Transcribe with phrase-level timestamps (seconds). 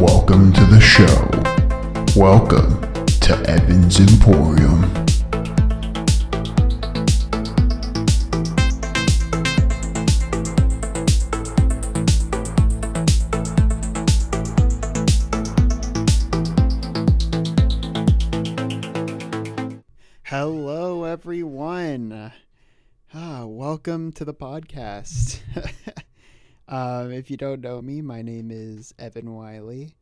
[0.00, 1.30] Welcome to the show.
[2.18, 2.80] Welcome
[3.20, 4.82] to Evans Emporium.
[20.24, 22.32] Hello, everyone.
[23.14, 25.38] Ah, welcome to the podcast.
[26.68, 29.96] um, if you don't know me, my name is Evan Wiley,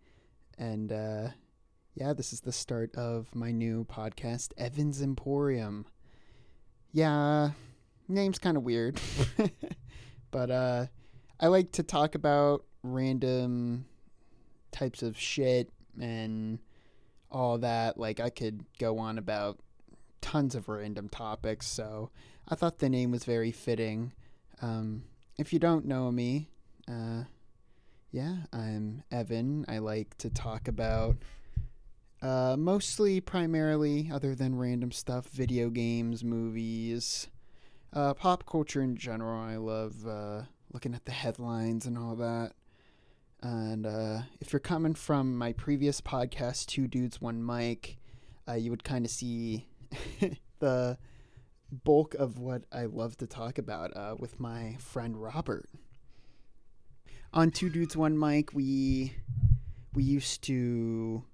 [0.59, 1.29] and uh,
[1.95, 5.87] yeah, this is the start of my new podcast, Evan's Emporium.
[6.93, 7.51] Yeah,
[8.07, 9.01] name's kind of weird,
[10.31, 10.87] but uh,
[11.41, 13.87] I like to talk about random
[14.71, 15.69] types of shit
[16.01, 16.61] and
[17.31, 17.99] all that.
[17.99, 19.59] Like, I could go on about
[20.21, 22.11] tons of random topics, so
[22.49, 24.13] I thought the name was very fitting.
[24.61, 25.05] Um,
[25.37, 26.51] if you don't know me,
[26.89, 27.25] uh,
[28.11, 29.65] yeah, I'm Evan.
[29.69, 31.17] I like to talk about
[32.21, 37.29] uh, mostly, primarily, other than random stuff, video games, movies,
[37.93, 39.41] uh, pop culture in general.
[39.41, 42.53] I love uh, looking at the headlines and all that.
[43.43, 47.99] And uh, if you're coming from my previous podcast, Two Dudes, One Mic,
[48.49, 49.67] uh, you would kind of see
[50.61, 50.97] the
[51.73, 55.69] bulk of what I love to talk about uh, with my friend Robert.
[57.35, 59.15] On Two Dudes One Mic, we
[59.95, 61.25] we used to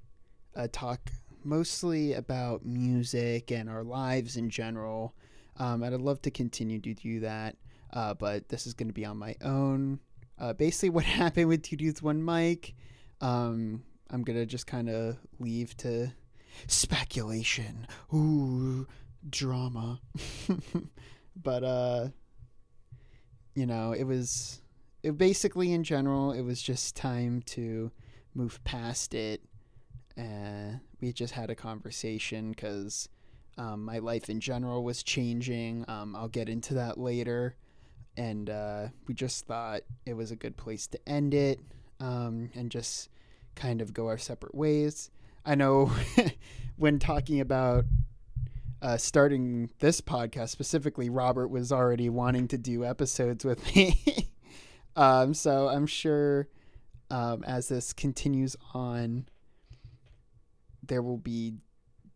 [0.54, 1.00] uh, talk
[1.42, 5.16] mostly about music and our lives in general.
[5.56, 7.56] Um, and I'd love to continue to do that,
[7.92, 9.98] uh, but this is going to be on my own.
[10.38, 12.76] Uh, basically, what happened with Two Dudes One Mic,
[13.20, 16.12] um, I'm gonna just kind of leave to
[16.68, 17.88] speculation.
[18.14, 18.86] Ooh,
[19.28, 20.00] drama.
[21.42, 22.08] but uh
[23.56, 24.60] you know, it was
[25.02, 27.90] it basically in general it was just time to
[28.34, 29.42] move past it.
[30.16, 33.08] Uh we just had a conversation cuz
[33.58, 35.84] um, my life in general was changing.
[35.88, 37.56] Um, I'll get into that later.
[38.16, 41.60] And uh, we just thought it was a good place to end it
[42.00, 43.10] um, and just
[43.56, 45.10] kind of go our separate ways.
[45.44, 45.90] I know
[46.76, 47.84] when talking about
[48.80, 54.30] uh, starting this podcast specifically, Robert was already wanting to do episodes with me.
[54.98, 56.48] um, so I'm sure
[57.08, 59.28] um, as this continues on,
[60.82, 61.54] there will be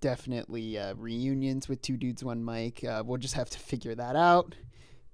[0.01, 2.83] definitely uh, reunions with two dudes, one mic.
[2.83, 4.57] Uh, we'll just have to figure that out.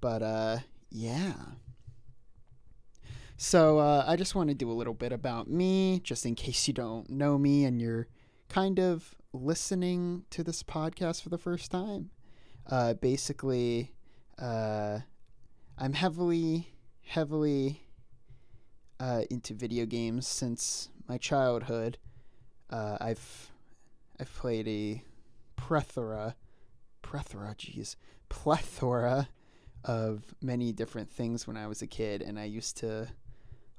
[0.01, 0.59] But uh,
[0.91, 1.35] yeah.
[3.37, 6.67] So uh, I just want to do a little bit about me, just in case
[6.67, 8.09] you don't know me and you're
[8.49, 12.11] kind of listening to this podcast for the first time.
[12.67, 13.93] Uh, basically,
[14.41, 15.01] uh,
[15.77, 16.73] I'm heavily,
[17.09, 17.81] heavily
[19.01, 21.97] uh, into video games since my childhood.
[22.71, 23.51] Uh, I've
[24.21, 25.03] I've played a
[25.57, 26.37] plethora,
[27.03, 27.97] plethora, jeez,
[28.29, 29.29] plethora
[29.85, 33.09] of many different things when I was a kid, and I used to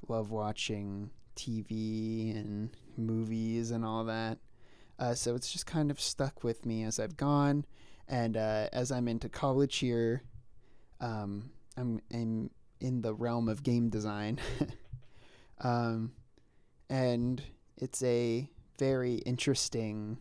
[0.07, 4.39] love watching TV and movies and all that.
[4.97, 7.66] Uh, so it's just kind of stuck with me as I've gone,
[8.07, 10.23] and uh, as I'm into college here,
[11.00, 14.40] um, I'm, I'm in the realm of game design,
[15.62, 16.12] um,
[16.90, 17.41] and
[17.78, 20.17] it's a very interesting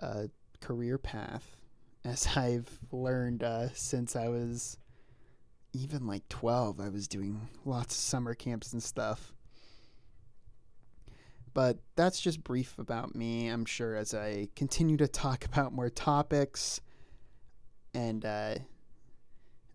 [0.00, 0.24] uh,
[0.60, 1.56] career path,
[2.04, 4.78] as I've learned uh, since I was
[5.72, 6.80] even like 12.
[6.80, 9.32] I was doing lots of summer camps and stuff.
[11.52, 13.48] But that's just brief about me.
[13.48, 16.80] I'm sure as I continue to talk about more topics
[17.92, 18.56] and uh,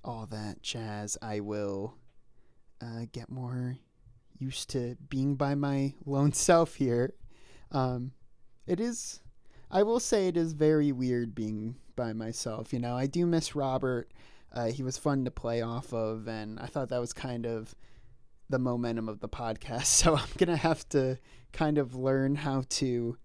[0.09, 1.96] all that jazz, I will
[2.81, 3.78] uh, get more
[4.38, 7.14] used to being by my lone self here.
[7.72, 8.12] Um,
[8.66, 9.22] it is,
[9.70, 12.74] I will say, it is very weird being by myself.
[12.74, 14.12] You know, I do miss Robert.
[14.52, 17.76] Uh, he was fun to play off of, and I thought that was kind of
[18.50, 19.85] the momentum of the podcast.
[19.85, 21.17] So I'm going to have to
[21.53, 23.17] kind of learn how to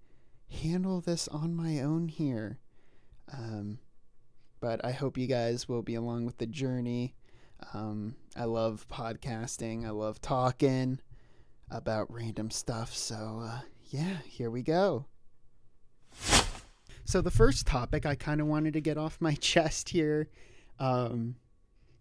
[0.50, 2.58] handle this on my own here.
[3.32, 3.78] Um,
[4.64, 7.14] but I hope you guys will be along with the journey.
[7.75, 11.00] Um, I love podcasting, I love talking
[11.70, 12.94] about random stuff.
[12.96, 13.58] So, uh,
[13.90, 15.05] yeah, here we go.
[17.05, 20.31] So, the first topic I kind of wanted to get off my chest here.
[20.78, 21.37] Um,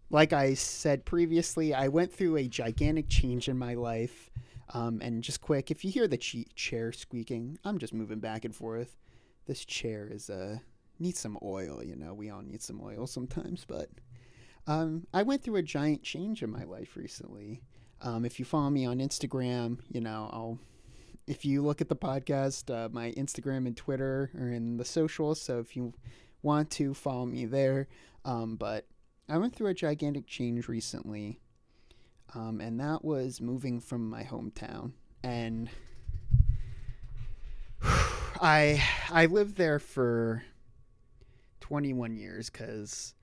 [0.08, 4.30] like I said previously, I went through a gigantic change in my life.
[4.72, 8.56] Um, and just quick, if you hear the chair squeaking, I'm just moving back and
[8.56, 8.96] forth.
[9.46, 10.60] This chair is uh
[10.98, 12.14] needs some oil, you know.
[12.14, 13.88] We all need some oil sometimes, but
[14.66, 17.62] um, I went through a giant change in my life recently.
[18.00, 20.58] Um, if you follow me on Instagram, you know I'll
[21.26, 25.40] if you look at the podcast, uh, my Instagram and Twitter are in the socials.
[25.40, 25.94] So if you
[26.42, 27.88] want to follow me there,
[28.24, 28.86] um, but
[29.28, 31.40] I went through a gigantic change recently,
[32.34, 34.92] um, and that was moving from my hometown.
[35.22, 35.70] And
[37.82, 40.42] I I lived there for
[41.64, 43.14] 21 years because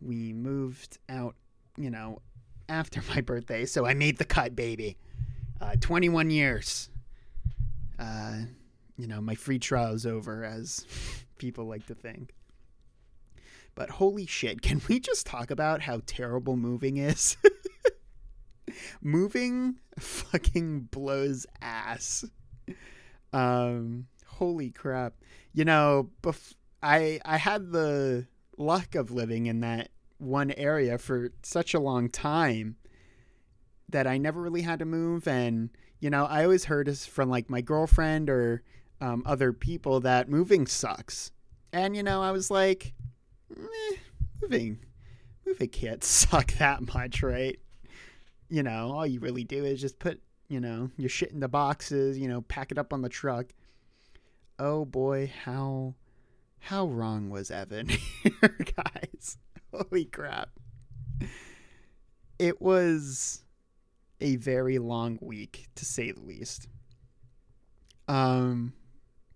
[0.00, 1.34] we moved out,
[1.76, 2.22] you know,
[2.66, 3.66] after my birthday.
[3.66, 4.96] So I made the cut, baby.
[5.60, 6.88] Uh, 21 years.
[7.98, 8.38] Uh,
[8.96, 10.86] you know, my free trial is over, as
[11.38, 12.32] people like to think.
[13.74, 17.36] But holy shit, can we just talk about how terrible moving is?
[19.02, 22.24] moving fucking blows ass.
[23.34, 25.12] Um, holy crap.
[25.52, 31.32] You know, bef- I I had the luck of living in that one area for
[31.42, 32.76] such a long time
[33.88, 37.50] that I never really had to move and you know, I always heard from like
[37.50, 38.62] my girlfriend or
[39.00, 41.30] um, other people that moving sucks.
[41.72, 42.94] And you know, I was like,
[43.54, 43.96] eh,
[44.42, 44.78] moving,
[45.46, 47.58] moving can't suck that much, right?
[48.48, 51.48] You know, all you really do is just put, you know, your shit in the
[51.48, 53.46] boxes, you know, pack it up on the truck.
[54.58, 55.94] Oh boy, how
[56.60, 57.88] how wrong was Evan
[58.22, 59.38] here, guys?
[59.74, 60.50] Holy crap.
[62.38, 63.42] It was
[64.20, 66.68] a very long week to say the least.
[68.08, 68.72] Um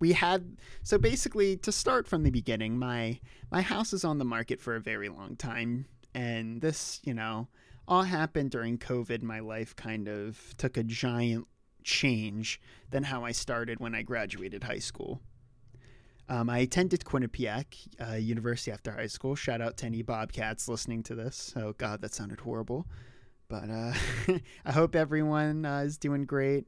[0.00, 4.24] we had so basically to start from the beginning, my my house is on the
[4.24, 7.48] market for a very long time and this, you know,
[7.86, 9.22] all happened during COVID.
[9.22, 11.46] My life kind of took a giant
[11.82, 12.60] change
[12.90, 15.20] than how I started when I graduated high school.
[16.28, 17.66] Um, I attended Quinnipiac
[18.00, 19.34] uh, University after high school.
[19.34, 21.52] Shout out to any Bobcats listening to this.
[21.56, 22.86] Oh, God, that sounded horrible.
[23.48, 23.92] But uh,
[24.64, 26.64] I hope everyone uh, is doing great.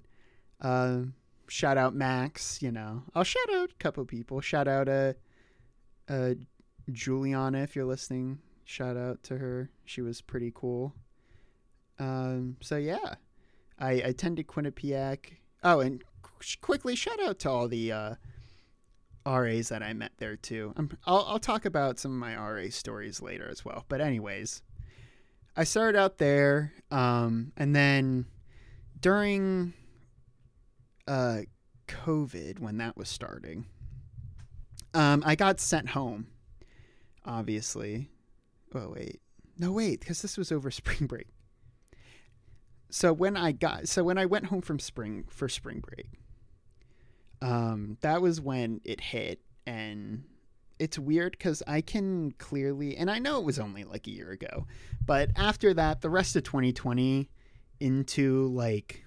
[0.61, 1.03] Uh,
[1.49, 3.03] shout out Max, you know.
[3.15, 4.41] I'll shout out a couple people.
[4.43, 5.15] Shout out uh,
[6.09, 6.35] uh,
[6.93, 8.39] Juliana if you're listening.
[8.65, 9.71] Shout out to her.
[9.87, 10.95] She was pretty cool.
[11.99, 13.15] Um, so, yeah.
[13.79, 15.39] I, attended Quinnipiac.
[15.63, 18.15] Oh, and qu- quickly, shout out to all the uh,
[19.27, 20.73] RAs that I met there too.
[20.77, 23.85] i will I'll talk about some of my RA stories later as well.
[23.89, 24.63] But anyways,
[25.57, 28.27] I started out there, um, and then
[29.01, 29.73] during
[31.09, 31.41] uh,
[31.89, 33.67] COVID, when that was starting,
[34.95, 36.29] um, I got sent home.
[37.25, 38.09] Obviously,
[38.75, 39.21] oh wait,
[39.59, 41.27] no wait, because this was over spring break.
[42.91, 46.07] So when I got, so when I went home from spring for spring break,
[47.43, 50.25] um, that was when it hit, and
[50.79, 54.31] it's weird because I can clearly, and I know it was only like a year
[54.31, 54.67] ago,
[55.05, 57.29] but after that, the rest of 2020
[57.81, 59.05] into like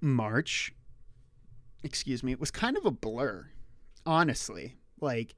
[0.00, 0.72] March,
[1.82, 3.46] excuse me, it was kind of a blur,
[4.06, 4.76] honestly.
[5.00, 5.34] Like,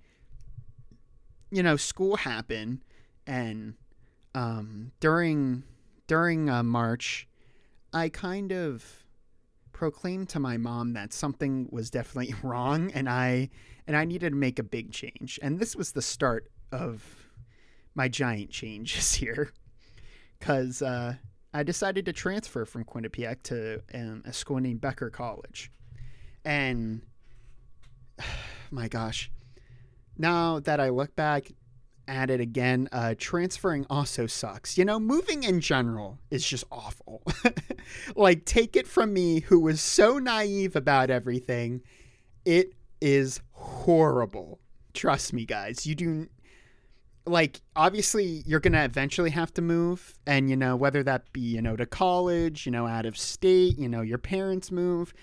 [1.50, 2.82] you know, school happened,
[3.26, 3.74] and
[4.34, 5.64] um, during
[6.06, 7.28] during uh, March,
[7.92, 8.99] I kind of
[9.80, 13.48] proclaimed to my mom that something was definitely wrong and I
[13.86, 15.40] and I needed to make a big change.
[15.42, 17.02] And this was the start of
[17.94, 19.52] my giant changes here.
[20.38, 21.14] Cuz uh,
[21.54, 25.72] I decided to transfer from Quinnipiac to um, a school named Becker College.
[26.44, 27.00] And
[28.70, 29.30] my gosh,
[30.18, 31.52] now that I look back,
[32.10, 32.88] at it again.
[32.92, 34.76] Uh, transferring also sucks.
[34.76, 37.22] You know, moving in general is just awful.
[38.16, 41.82] like, take it from me, who was so naive about everything.
[42.44, 44.58] It is horrible.
[44.92, 45.86] Trust me, guys.
[45.86, 46.28] You do.
[47.26, 50.14] Like, obviously, you're going to eventually have to move.
[50.26, 53.78] And, you know, whether that be, you know, to college, you know, out of state,
[53.78, 55.14] you know, your parents move,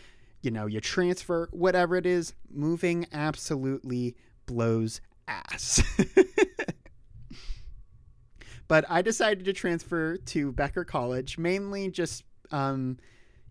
[0.42, 4.16] you know, you transfer, whatever it is, moving absolutely
[4.46, 5.84] blows ass.
[8.68, 12.98] but I decided to transfer to Becker College, mainly just, um,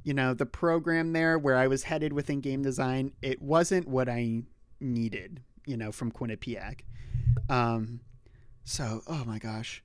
[0.02, 3.12] you know, the program there where I was headed within game design.
[3.22, 4.42] It wasn't what I
[4.80, 6.80] needed, you know, from Quinnipiac.
[7.48, 8.00] Um,
[8.64, 9.82] so, oh my gosh.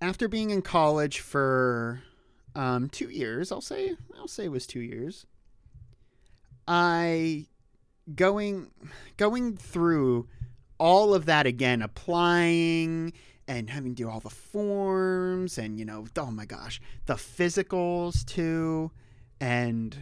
[0.00, 2.02] After being in college for
[2.54, 5.26] um, two years, I'll say, I'll say it was two years.
[6.68, 7.46] I
[8.14, 8.70] going
[9.16, 10.28] going through
[10.78, 13.12] all of that again, applying
[13.48, 18.24] and having to do all the forms and you know, oh my gosh, the physicals
[18.24, 18.90] too,
[19.40, 19.96] and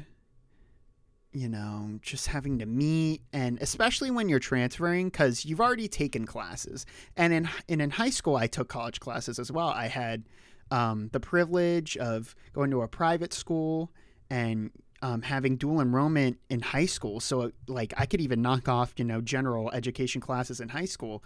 [1.32, 6.26] you know, just having to meet and especially when you're transferring cuz you've already taken
[6.26, 6.84] classes.
[7.16, 9.68] And in and in high school I took college classes as well.
[9.68, 10.24] I had
[10.70, 13.92] um, the privilege of going to a private school
[14.28, 14.70] and
[15.02, 17.20] um, having dual enrollment in high school.
[17.20, 21.22] So like I could even knock off, you know, general education classes in high school.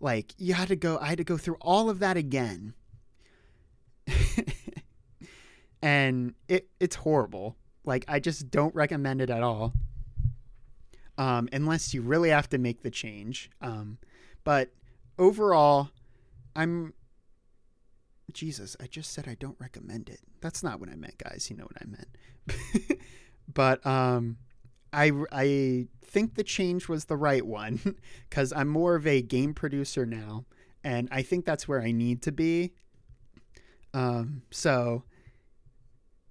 [0.00, 2.74] Like you had to go, I had to go through all of that again.
[5.82, 7.56] and it it's horrible.
[7.84, 9.72] Like I just don't recommend it at all.
[11.16, 13.50] Um, unless you really have to make the change.
[13.60, 13.98] Um,
[14.42, 14.70] but
[15.18, 15.90] overall,
[16.56, 16.92] I'm
[18.32, 20.20] Jesus, I just said I don't recommend it.
[20.40, 21.48] That's not what I meant, guys.
[21.50, 23.00] You know what I meant.
[23.54, 24.38] but um,
[24.94, 27.96] I I think the change was the right one
[28.30, 30.44] because I'm more of a game producer now,
[30.82, 32.72] and I think that's where I need to be.
[33.92, 35.04] Um, so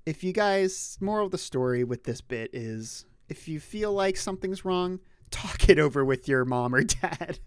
[0.05, 4.17] if you guys, moral of the story with this bit is, if you feel like
[4.17, 4.99] something's wrong,
[5.31, 7.39] talk it over with your mom or dad.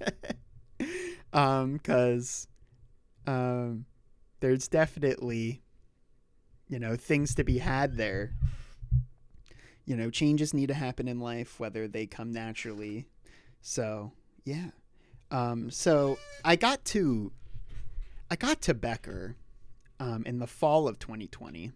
[1.32, 2.48] um, because
[3.26, 3.84] um
[4.38, 5.60] there's definitely
[6.68, 8.34] you know things to be had there
[9.86, 13.06] you know changes need to happen in life whether they come naturally
[13.62, 14.12] so
[14.44, 14.70] yeah
[15.30, 17.32] um, so i got to
[18.30, 19.36] i got to becker
[19.98, 21.72] um, in the fall of 2020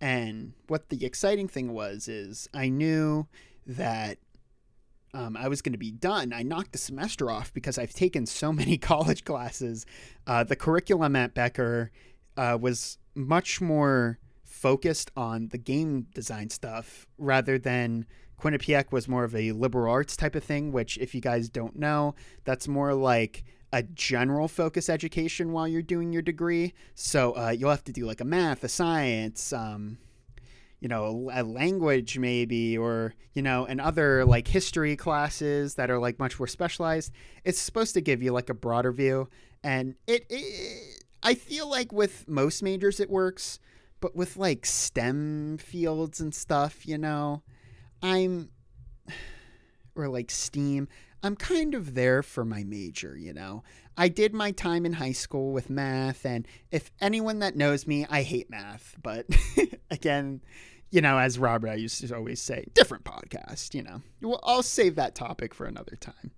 [0.00, 3.26] and what the exciting thing was is i knew
[3.66, 4.18] that
[5.14, 6.34] um, I was going to be done.
[6.34, 9.86] I knocked the semester off because I've taken so many college classes.
[10.26, 11.90] Uh, the curriculum at Becker
[12.36, 14.18] uh, was much more
[14.56, 18.06] focused on the game design stuff rather than
[18.40, 21.76] Quinnipiac was more of a liberal arts type of thing, which, if you guys don't
[21.76, 26.72] know, that's more like a general focus education while you're doing your degree.
[26.94, 29.98] So uh, you'll have to do like a math, a science, um,
[30.80, 35.98] you know a language maybe or you know and other like history classes that are
[35.98, 37.12] like much more specialized
[37.44, 39.26] it's supposed to give you like a broader view
[39.64, 43.58] and it, it i feel like with most majors it works
[44.00, 47.42] but with like stem fields and stuff you know
[48.02, 48.50] i'm
[49.94, 50.88] or like steam
[51.22, 53.62] i'm kind of there for my major you know
[53.96, 58.06] i did my time in high school with math and if anyone that knows me
[58.10, 59.26] i hate math but
[59.90, 60.40] again
[60.90, 64.02] you know, as Robert I used to always say, different podcast, you know.
[64.22, 66.30] Well, I'll save that topic for another time.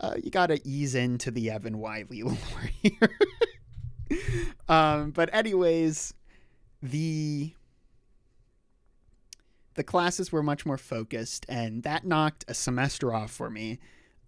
[0.00, 2.36] Uh, you got to ease into the Evan Wiley lore
[2.82, 3.18] here.
[4.68, 6.12] um, but anyways,
[6.82, 7.54] the
[9.74, 13.78] the classes were much more focused, and that knocked a semester off for me.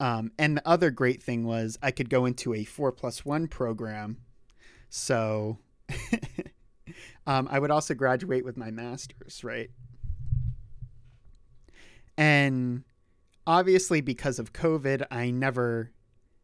[0.01, 3.47] Um, and the other great thing was I could go into a four plus one
[3.47, 4.19] program,
[4.89, 5.59] so
[7.27, 9.71] um, I would also graduate with my master's, right?
[12.17, 12.85] And
[13.47, 15.91] obviously, because of COVID, I never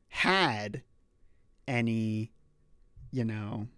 [0.08, 0.82] had
[1.66, 2.32] any,
[3.12, 3.68] you know,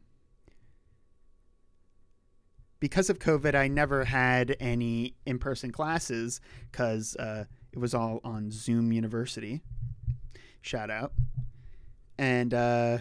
[2.82, 8.20] because of COVID, I never had any in person classes because uh, it was all
[8.24, 9.60] on Zoom University.
[10.62, 11.12] Shout out.
[12.18, 12.98] And uh,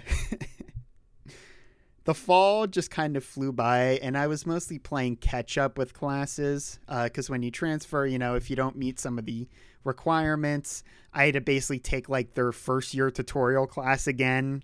[2.04, 5.94] the fall just kind of flew by and i was mostly playing catch up with
[5.94, 9.48] classes because uh, when you transfer you know if you don't meet some of the
[9.84, 10.84] requirements
[11.14, 14.64] i had to basically take like their first year tutorial class again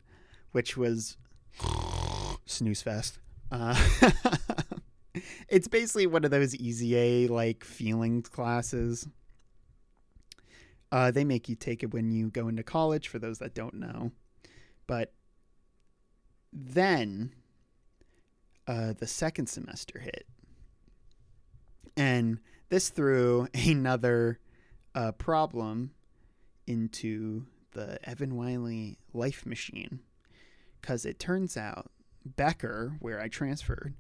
[0.52, 1.16] which was
[2.48, 3.20] snooze fest
[3.52, 3.80] uh,
[5.50, 9.08] it's basically one of those easy a like feelings classes
[10.92, 13.74] uh, they make you take it when you go into college for those that don't
[13.74, 14.12] know
[14.88, 15.12] but
[16.52, 17.34] then
[18.68, 20.26] uh, the second semester hit.
[21.96, 24.40] And this threw another
[24.94, 25.92] uh, problem
[26.66, 30.00] into the Evan Wiley life machine.
[30.82, 31.92] Because it turns out
[32.26, 33.94] Becker, where I transferred,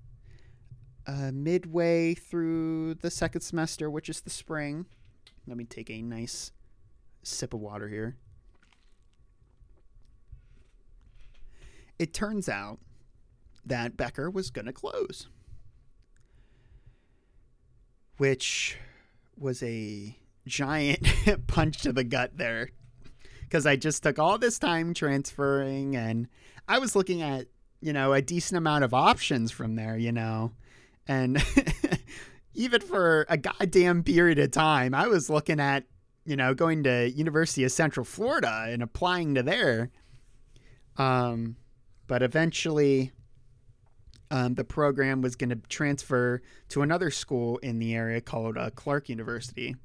[1.07, 4.85] uh, midway through the second semester, which is the spring,
[5.47, 6.51] let me take a nice
[7.23, 8.17] sip of water here.
[11.99, 12.79] it turns out
[13.65, 15.27] that Becker was going to close,
[18.17, 18.77] which
[19.37, 21.07] was a giant
[21.47, 22.69] punch to the gut there
[23.41, 26.27] because I just took all this time transferring and
[26.67, 27.47] I was looking at,
[27.81, 30.53] you know, a decent amount of options from there, you know,
[31.07, 31.43] and
[32.53, 35.85] even for a goddamn period of time, I was looking at,
[36.25, 39.89] you know, going to University of Central Florida and applying to there.
[40.97, 41.55] Um,
[42.07, 43.11] but eventually,
[44.31, 48.71] um, the program was going to transfer to another school in the area called uh,
[48.71, 49.75] Clark University.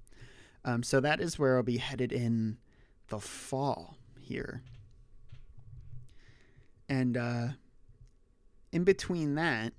[0.65, 2.59] Um, so that is where I'll be headed in
[3.09, 4.63] the fall here.
[6.89, 7.49] And uh,
[8.73, 9.73] in between that,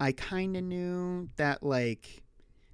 [0.00, 2.22] I kind of knew that like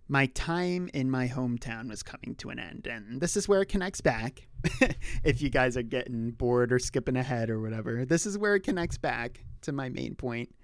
[0.09, 2.87] my time in my hometown was coming to an end.
[2.87, 4.47] And this is where it connects back.
[5.25, 8.61] if you guys are getting bored or skipping ahead or whatever, this is where it
[8.61, 10.55] connects back to my main point.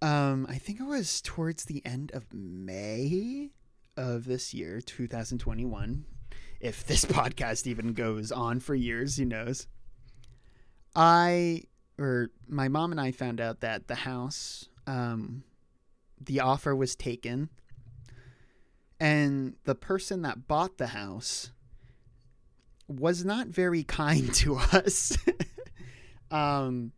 [0.00, 3.50] Um, I think it was towards the end of May
[3.96, 6.04] of this year, 2021.
[6.60, 9.66] If this podcast even goes on for years, who knows?
[10.94, 11.62] I
[11.98, 15.44] or my mom and I found out that the house um,
[16.20, 17.48] the offer was taken
[19.00, 21.50] and the person that bought the house
[22.88, 25.16] was not very kind to us.
[26.30, 26.92] um,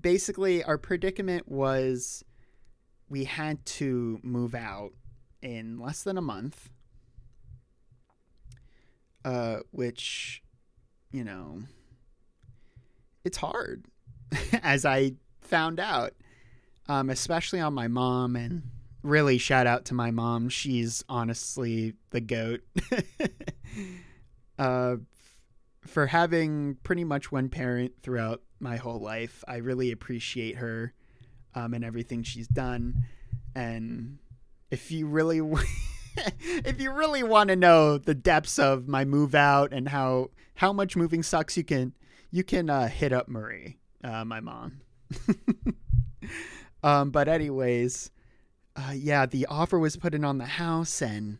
[0.00, 2.24] basically, our predicament was
[3.08, 4.92] we had to move out
[5.42, 6.70] in less than a month,
[9.24, 10.42] uh, which,
[11.10, 11.62] you know,
[13.24, 13.84] it's hard,
[14.62, 16.12] as I found out
[16.90, 18.34] um, especially on my mom.
[18.34, 18.62] And
[19.02, 20.48] really, shout out to my mom.
[20.48, 22.62] She's honestly the goat.
[24.58, 24.96] uh,
[25.86, 30.92] for having pretty much one parent throughout my whole life, I really appreciate her
[31.54, 33.04] um, and everything she's done.
[33.54, 34.18] And
[34.72, 35.38] if you really,
[36.16, 40.72] if you really want to know the depths of my move out and how how
[40.72, 41.94] much moving sucks, you can
[42.32, 44.80] you can uh, hit up Marie, uh, my mom.
[46.82, 48.10] Um, but anyways,
[48.76, 51.38] uh, yeah, the offer was put in on the house, and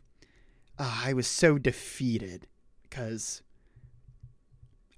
[0.79, 2.47] uh, I was so defeated
[2.83, 3.43] because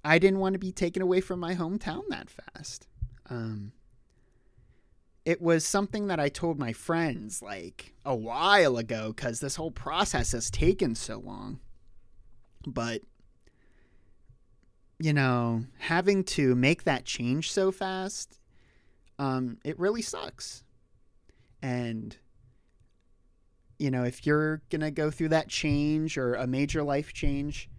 [0.03, 2.87] I didn't want to be taken away from my hometown that fast.
[3.29, 3.71] Um,
[5.23, 9.71] it was something that I told my friends like a while ago because this whole
[9.71, 11.59] process has taken so long.
[12.67, 13.01] But,
[15.03, 18.39] you know, having to make that change so fast
[19.19, 20.63] um, it really sucks.
[21.61, 22.15] And,
[23.77, 27.69] you know, if you're going to go through that change or a major life change,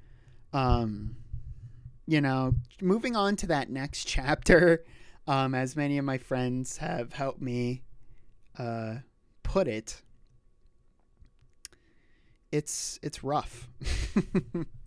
[0.53, 1.17] um,
[2.07, 4.85] you know, moving on to that next chapter,
[5.27, 7.83] um, as many of my friends have helped me
[8.59, 8.97] uh,
[9.43, 10.03] put it,
[12.53, 13.67] it's it's rough.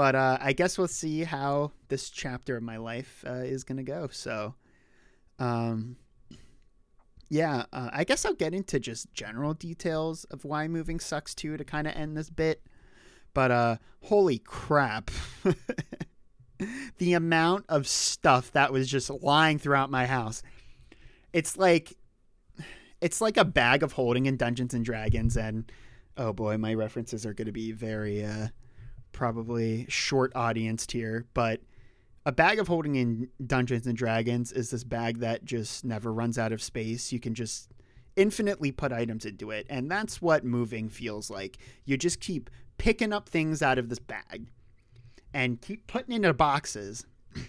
[0.00, 3.82] but uh, I guess we'll see how this chapter of my life uh, is gonna
[3.82, 4.08] go.
[4.10, 4.54] So,
[5.38, 5.96] um,
[7.28, 11.58] yeah, uh, I guess I'll get into just general details of why moving sucks too
[11.58, 12.62] to kind of end this bit.
[13.34, 15.10] But uh, holy crap.
[16.96, 20.42] the amount of stuff that was just lying throughout my house.
[21.34, 21.92] It's like
[23.02, 25.70] it's like a bag of holding in Dungeons and Dragons and
[26.16, 28.46] oh boy, my references are going to be very uh
[29.12, 31.60] probably short audience here, but
[32.26, 36.38] a bag of holding in Dungeons and Dragons is this bag that just never runs
[36.38, 37.12] out of space.
[37.12, 37.70] You can just
[38.16, 39.66] infinitely put items into it.
[39.70, 41.58] And that's what moving feels like.
[41.84, 44.48] You just keep picking up things out of this bag
[45.32, 47.06] and keep putting into boxes.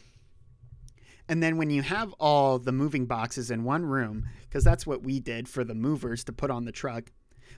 [1.29, 5.03] And then when you have all the moving boxes in one room, because that's what
[5.03, 7.09] we did for the movers to put on the truck,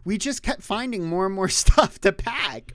[0.06, 2.74] we just kept finding more and more stuff to pack.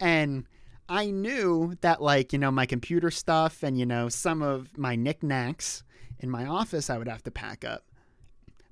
[0.00, 0.44] And
[0.88, 4.96] I knew that, like, you know, my computer stuff and, you know, some of my
[4.96, 5.82] knickknacks
[6.18, 7.84] in my office I would have to pack up.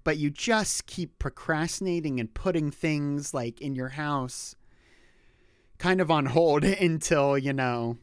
[0.04, 4.56] But you just keep procrastinating and putting things like in your house
[5.78, 7.98] kind of on hold until, you know,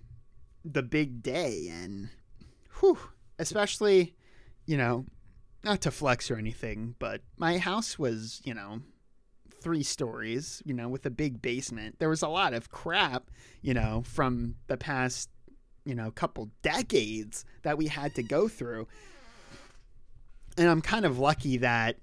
[0.63, 1.67] the big day.
[1.71, 2.09] And,
[2.79, 2.97] whew,
[3.37, 4.15] especially,
[4.65, 5.05] you know,
[5.63, 8.81] not to flex or anything, but my house was, you know,
[9.61, 11.99] three stories, you know, with a big basement.
[11.99, 13.29] There was a lot of crap,
[13.61, 15.29] you know, from the past,
[15.85, 18.87] you know, couple decades that we had to go through.
[20.57, 21.97] And I'm kind of lucky that,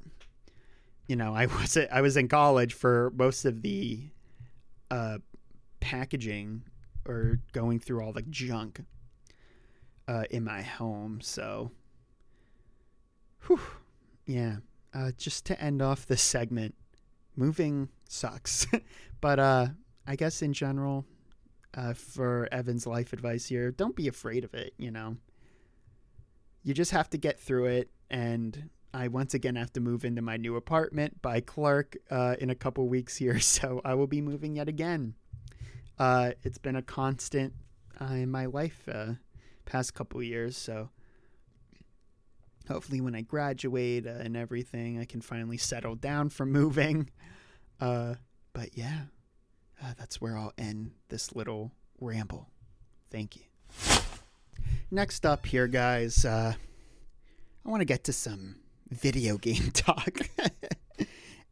[1.07, 4.01] you know, I was I was in college for most of the
[4.90, 5.19] uh,
[5.81, 6.62] packaging
[7.07, 8.81] or going through all the junk
[10.09, 11.21] uh, in my home.
[11.21, 11.71] So,
[13.47, 13.61] whew,
[14.27, 14.57] yeah.
[14.95, 16.75] Uh, just to end off this segment,
[17.37, 18.66] moving sucks.
[19.20, 19.68] but uh,
[20.07, 21.05] I guess in general,
[21.75, 24.75] uh, for Evan's life advice here, don't be afraid of it.
[24.79, 25.16] You know,
[26.62, 27.90] you just have to get through it.
[28.11, 32.49] And I once again have to move into my new apartment by Clark uh, in
[32.49, 35.14] a couple weeks here, so I will be moving yet again.
[35.99, 37.53] Uh, it's been a constant
[38.01, 39.12] uh, in my life uh,
[39.64, 40.90] past couple years, so
[42.68, 47.11] hopefully when I graduate uh, and everything, I can finally settle down from moving.
[47.81, 48.14] Uh,
[48.52, 49.02] but yeah,
[49.83, 52.48] uh, that's where I'll end this little ramble.
[53.11, 53.42] Thank you.
[54.90, 56.55] Next up here, guys, uh,
[57.64, 58.57] I want to get to some
[58.90, 60.18] video game talk.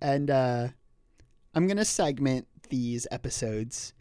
[0.05, 0.68] And uh,
[1.55, 3.94] I'm going to segment these episodes.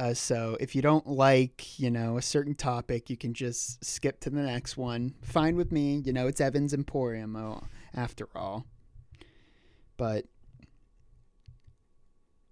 [0.00, 4.18] Uh, so if you don't like, you know, a certain topic, you can just skip
[4.18, 5.14] to the next one.
[5.20, 6.00] Fine with me.
[6.06, 8.64] You know, it's Evan's Emporium oh, after all.
[9.98, 10.24] But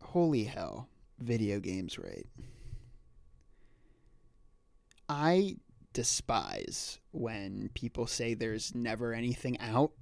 [0.02, 2.26] holy hell, video games, right?
[5.08, 5.56] I
[5.94, 9.92] despise when people say there's never anything out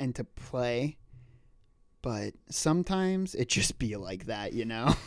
[0.00, 0.96] and to play,
[2.02, 4.92] but sometimes it just be like that, you know?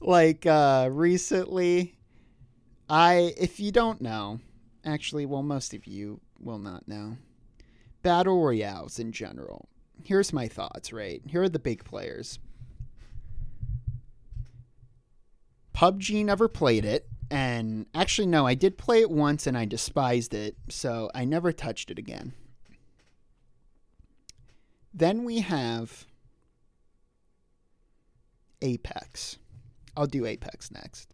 [0.00, 1.96] like uh recently
[2.88, 4.40] I if you don't know,
[4.84, 7.16] actually well most of you will not know.
[8.02, 9.68] Battle royales in general.
[10.04, 11.20] Here's my thoughts, right?
[11.26, 12.38] Here are the big players.
[15.74, 17.06] PUBG never played it.
[17.30, 20.56] And actually, no, I did play it once and I despised it.
[20.68, 22.32] So I never touched it again.
[24.94, 26.06] Then we have
[28.62, 29.38] Apex.
[29.98, 31.12] I'll do Apex next.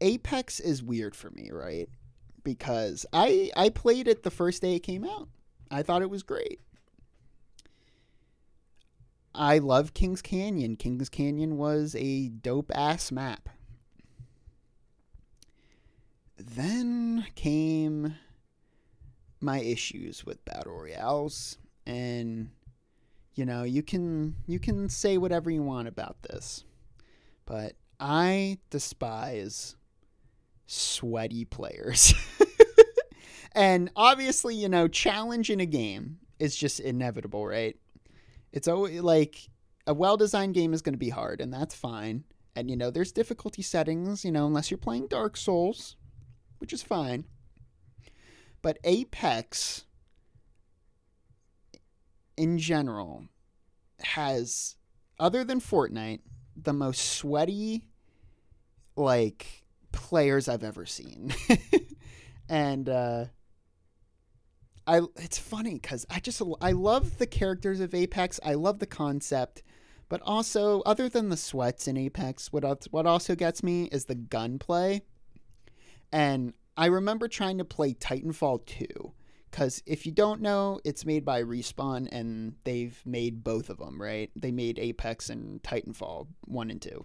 [0.00, 1.86] Apex is weird for me, right?
[2.42, 5.28] Because I I played it the first day it came out.
[5.70, 6.60] I thought it was great.
[9.34, 10.76] I love Kings Canyon.
[10.76, 13.50] Kings Canyon was a dope ass map.
[16.38, 18.16] Then came
[19.42, 22.48] my issues with battle royales and
[23.34, 26.64] you know, you can you can say whatever you want about this.
[27.46, 29.76] But I despise
[30.66, 32.14] sweaty players.
[33.52, 37.76] and obviously, you know, challenge in a game is just inevitable, right?
[38.52, 39.48] It's always like
[39.86, 42.24] a well designed game is going to be hard, and that's fine.
[42.54, 45.96] And, you know, there's difficulty settings, you know, unless you're playing Dark Souls,
[46.58, 47.24] which is fine.
[48.60, 49.84] But Apex,
[52.36, 53.24] in general,
[54.00, 54.76] has,
[55.18, 56.20] other than Fortnite,
[56.56, 57.84] the most sweaty,
[58.96, 61.34] like, players I've ever seen.
[62.48, 63.24] and, uh,
[64.86, 68.40] I it's funny because I just I love the characters of Apex.
[68.44, 69.62] I love the concept,
[70.08, 74.14] but also other than the sweats in Apex, what what also gets me is the
[74.14, 75.02] gunplay.
[76.10, 79.12] And I remember trying to play Titanfall 2
[79.52, 84.02] because if you don't know, it's made by Respawn and they've made both of them,
[84.02, 84.32] right?
[84.34, 87.04] They made Apex and Titanfall 1 and 2.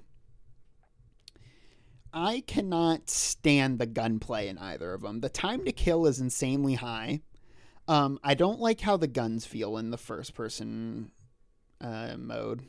[2.12, 5.20] I cannot stand the gunplay in either of them.
[5.20, 7.22] The time to kill is insanely high
[7.88, 11.12] um, I don't like how the guns feel in the first person
[11.80, 12.64] uh, mode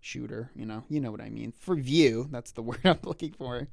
[0.00, 0.50] shooter.
[0.56, 1.52] You know, you know what I mean.
[1.58, 3.68] For view, that's the word I'm looking for.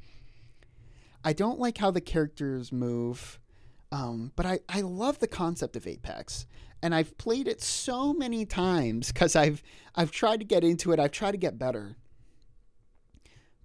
[1.24, 3.40] I don't like how the characters move,
[3.92, 6.46] um, but I, I love the concept of Apex,
[6.82, 9.64] and I've played it so many times because I've
[9.96, 11.00] I've tried to get into it.
[11.00, 11.96] I've tried to get better,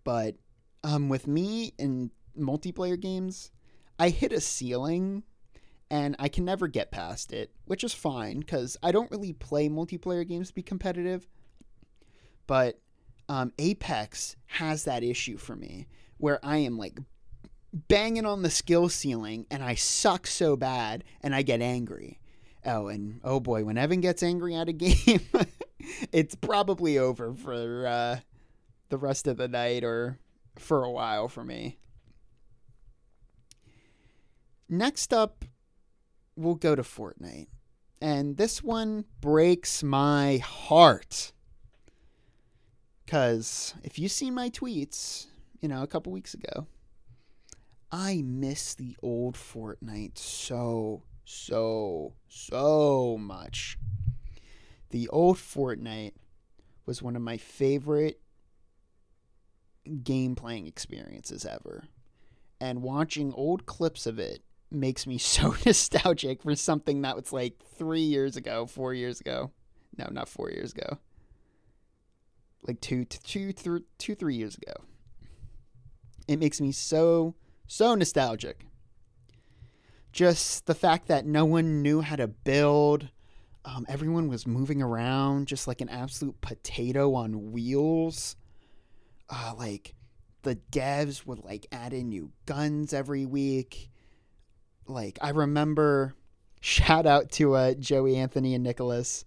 [0.03, 0.37] but
[0.83, 3.51] um, with me in multiplayer games,
[3.99, 5.23] I hit a ceiling
[5.91, 9.69] and I can never get past it, which is fine because I don't really play
[9.69, 11.29] multiplayer games to be competitive.
[12.47, 12.81] But
[13.29, 15.87] um, Apex has that issue for me
[16.19, 16.99] where I am like
[17.75, 22.21] banging on the skill ceiling and I suck so bad and I get angry.
[22.65, 25.21] Oh, and oh boy, when Evan gets angry at a game,
[26.13, 28.21] it's probably over for uh,
[28.89, 30.19] the rest of the night or
[30.57, 31.79] for a while for me.
[34.69, 35.45] Next up
[36.37, 37.49] we'll go to Fortnite.
[38.01, 41.33] And this one breaks my heart.
[43.05, 45.27] Because if you see my tweets,
[45.61, 46.67] you know, a couple weeks ago,
[47.97, 53.79] I miss the old Fortnite so, so, so much.
[54.91, 56.15] The old Fortnite
[56.87, 58.21] was one of my favorite
[60.03, 61.85] game playing experiences ever.
[62.61, 67.63] And watching old clips of it makes me so nostalgic for something that was like
[67.79, 69.53] three years ago, four years ago.
[69.97, 70.99] No, not four years ago.
[72.67, 74.83] Like two, two, th- two, three years ago.
[76.27, 78.67] It makes me so, so nostalgic.
[80.13, 83.09] Just the fact that no one knew how to build.
[83.65, 88.37] Um, everyone was moving around just like an absolute potato on wheels.
[89.29, 89.95] Uh, like
[90.43, 93.91] the devs would like add in new guns every week
[94.87, 96.15] like I remember
[96.61, 99.25] shout out to uh, Joey Anthony and Nicholas.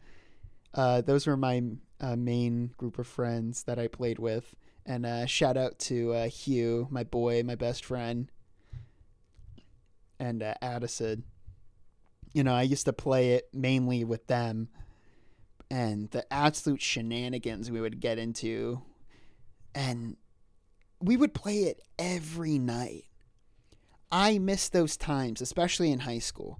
[0.73, 1.63] Uh, those were my
[1.99, 4.55] uh, main group of friends that I played with.
[4.87, 8.31] And uh, shout out to uh, Hugh, my boy, my best friend,
[10.19, 11.25] and uh, Addison.
[12.33, 14.69] You know, I used to play it mainly with them.
[15.69, 18.81] and the absolute shenanigans we would get into.
[19.75, 20.17] And
[21.01, 23.05] we would play it every night.
[24.11, 26.59] I miss those times, especially in high school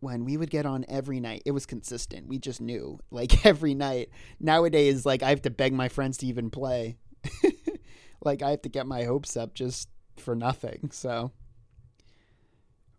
[0.00, 1.42] when we would get on every night.
[1.46, 2.28] It was consistent.
[2.28, 4.10] We just knew, like every night.
[4.40, 6.98] Nowadays, like I have to beg my friends to even play.
[8.24, 10.90] like I have to get my hopes up just for nothing.
[10.92, 11.32] So,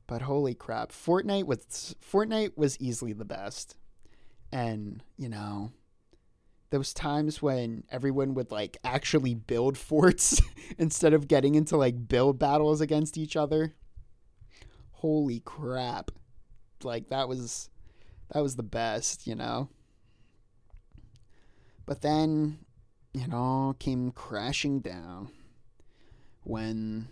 [0.07, 3.75] but holy crap, Fortnite was Fortnite was easily the best,
[4.51, 5.71] and you know,
[6.69, 10.41] those times when everyone would like actually build forts
[10.77, 13.73] instead of getting into like build battles against each other.
[14.91, 16.09] Holy crap
[16.85, 17.69] like that was
[18.31, 19.69] that was the best, you know.
[21.85, 22.59] But then
[23.21, 25.29] it all came crashing down
[26.43, 27.07] when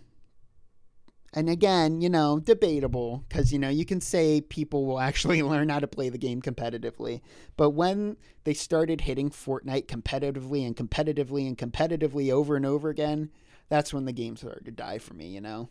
[1.36, 5.68] and again, you know, debatable because, you know, you can say people will actually learn
[5.68, 7.22] how to play the game competitively.
[7.56, 13.30] But when they started hitting Fortnite competitively and competitively and competitively over and over again,
[13.68, 15.70] that's when the game started to die for me, you know?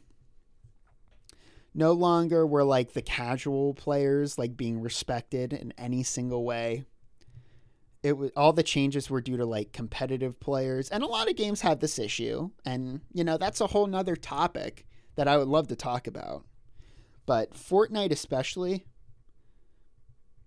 [1.73, 6.85] no longer were like the casual players like being respected in any single way
[8.03, 11.35] it was all the changes were due to like competitive players and a lot of
[11.35, 14.85] games have this issue and you know that's a whole nother topic
[15.15, 16.45] that i would love to talk about.
[17.25, 18.85] But fortnite especially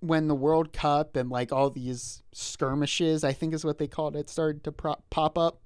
[0.00, 4.14] when the world cup and like all these skirmishes i think is what they called
[4.14, 5.60] it started to pro- pop up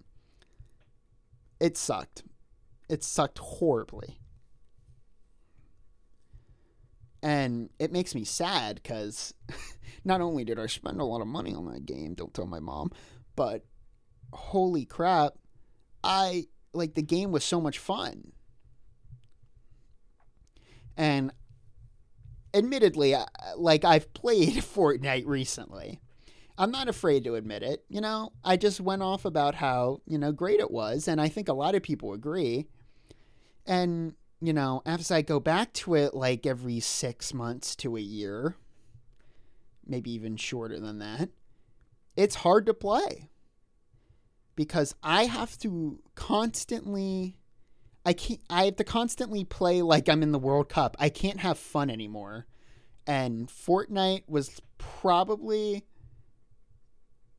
[1.60, 2.24] it sucked.
[2.88, 4.18] It sucked horribly.
[7.22, 9.34] And it makes me sad because
[10.04, 12.60] not only did I spend a lot of money on that game, don't tell my
[12.60, 12.90] mom,
[13.36, 13.64] but
[14.32, 15.34] holy crap,
[16.02, 18.32] I like the game was so much fun.
[20.96, 21.32] And
[22.54, 23.14] admittedly,
[23.56, 26.00] like I've played Fortnite recently.
[26.58, 27.84] I'm not afraid to admit it.
[27.88, 31.08] You know, I just went off about how, you know, great it was.
[31.08, 32.66] And I think a lot of people agree.
[33.66, 38.00] And you know, as I go back to it like every six months to a
[38.00, 38.56] year,
[39.90, 41.30] maybe even shorter than that,
[42.16, 43.28] it's hard to play
[44.56, 47.36] because I have to constantly.
[48.06, 48.40] I can't.
[48.48, 50.96] I have to constantly play like I'm in the World Cup.
[50.98, 52.46] I can't have fun anymore,
[53.06, 55.84] and Fortnite was probably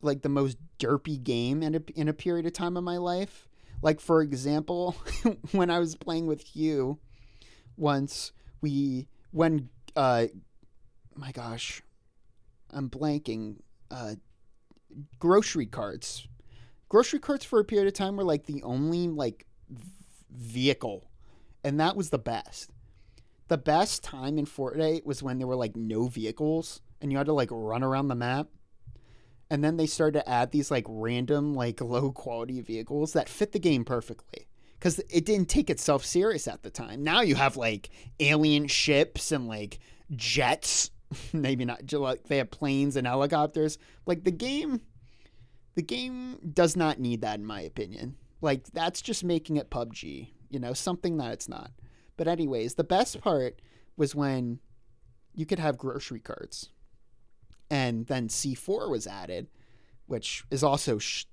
[0.03, 3.47] like the most derpy game in a, in a period of time of my life
[3.81, 4.95] like for example,
[5.51, 6.99] when I was playing with Hugh
[7.77, 10.27] once, we when uh
[11.15, 11.81] my gosh,
[12.71, 13.57] I'm blanking.
[13.89, 14.15] Uh
[15.19, 16.27] grocery carts.
[16.89, 19.45] Grocery carts for a period of time were like the only like
[20.29, 21.09] vehicle
[21.63, 22.71] and that was the best.
[23.47, 27.27] The best time in Fortnite was when there were like no vehicles and you had
[27.27, 28.47] to like run around the map
[29.49, 33.51] and then they started to add these like random like low quality vehicles that fit
[33.51, 34.47] the game perfectly
[34.79, 39.31] because it didn't take itself serious at the time now you have like alien ships
[39.31, 39.79] and like
[40.15, 40.89] jets
[41.33, 44.81] maybe not like they have planes and helicopters like the game
[45.75, 50.27] the game does not need that in my opinion like that's just making it pubg
[50.49, 51.71] you know something that it's not
[52.17, 53.61] but anyways the best part
[53.97, 54.59] was when
[55.33, 56.69] you could have grocery carts
[57.71, 59.47] and then C4 was added,
[60.05, 61.25] which is also sh-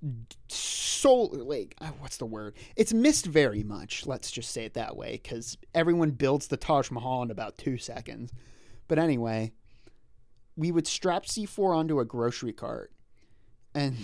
[0.49, 2.55] so like uh, what's the word?
[2.77, 4.07] It's missed very much.
[4.07, 7.77] Let's just say it that way, because everyone builds the Taj Mahal in about two
[7.77, 8.33] seconds.
[8.87, 9.53] But anyway,
[10.59, 12.92] we would strap C4 onto a grocery cart,
[13.75, 13.97] and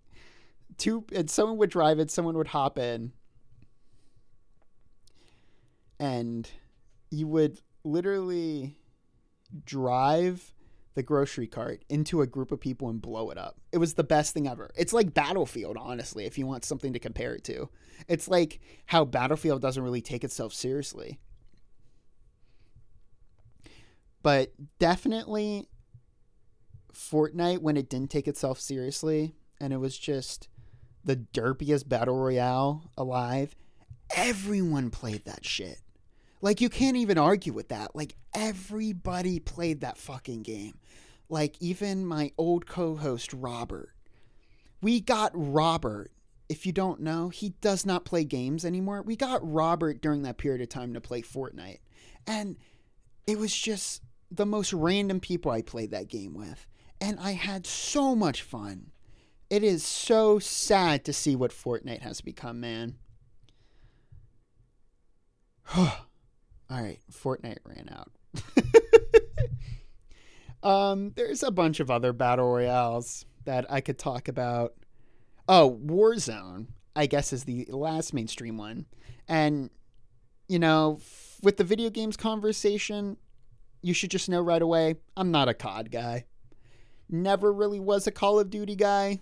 [0.76, 3.12] two and someone would drive it, someone would hop in,
[5.98, 6.48] and
[7.10, 8.76] you would literally
[9.64, 10.52] drive
[10.94, 13.56] the grocery cart into a group of people and blow it up.
[13.72, 14.70] It was the best thing ever.
[14.76, 17.70] It's like Battlefield, honestly, if you want something to compare it to.
[18.08, 21.18] It's like how Battlefield doesn't really take itself seriously.
[24.22, 25.68] But definitely
[26.94, 30.48] Fortnite when it didn't take itself seriously and it was just
[31.04, 33.56] the derpiest battle royale alive,
[34.14, 35.78] everyone played that shit.
[36.40, 37.94] Like you can't even argue with that.
[37.94, 40.74] Like everybody played that fucking game.
[41.28, 43.90] Like even my old co-host Robert.
[44.80, 46.10] We got Robert.
[46.48, 49.02] If you don't know, he does not play games anymore.
[49.02, 51.78] We got Robert during that period of time to play Fortnite.
[52.26, 52.56] And
[53.26, 54.02] it was just
[54.34, 56.66] the most random people I played that game with.
[57.00, 58.90] And I had so much fun.
[59.50, 62.96] It is so sad to see what Fortnite has become, man.
[65.76, 65.90] All
[66.70, 68.10] right, Fortnite ran out.
[70.62, 74.74] Um, there's a bunch of other battle royales that I could talk about.
[75.48, 78.86] Oh, Warzone, I guess, is the last mainstream one.
[79.28, 79.70] And,
[80.48, 83.16] you know, f- with the video games conversation,
[83.82, 86.24] you should just know right away I'm not a COD guy.
[87.08, 89.20] Never really was a Call of Duty guy.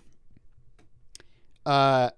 [1.65, 2.11] Uh,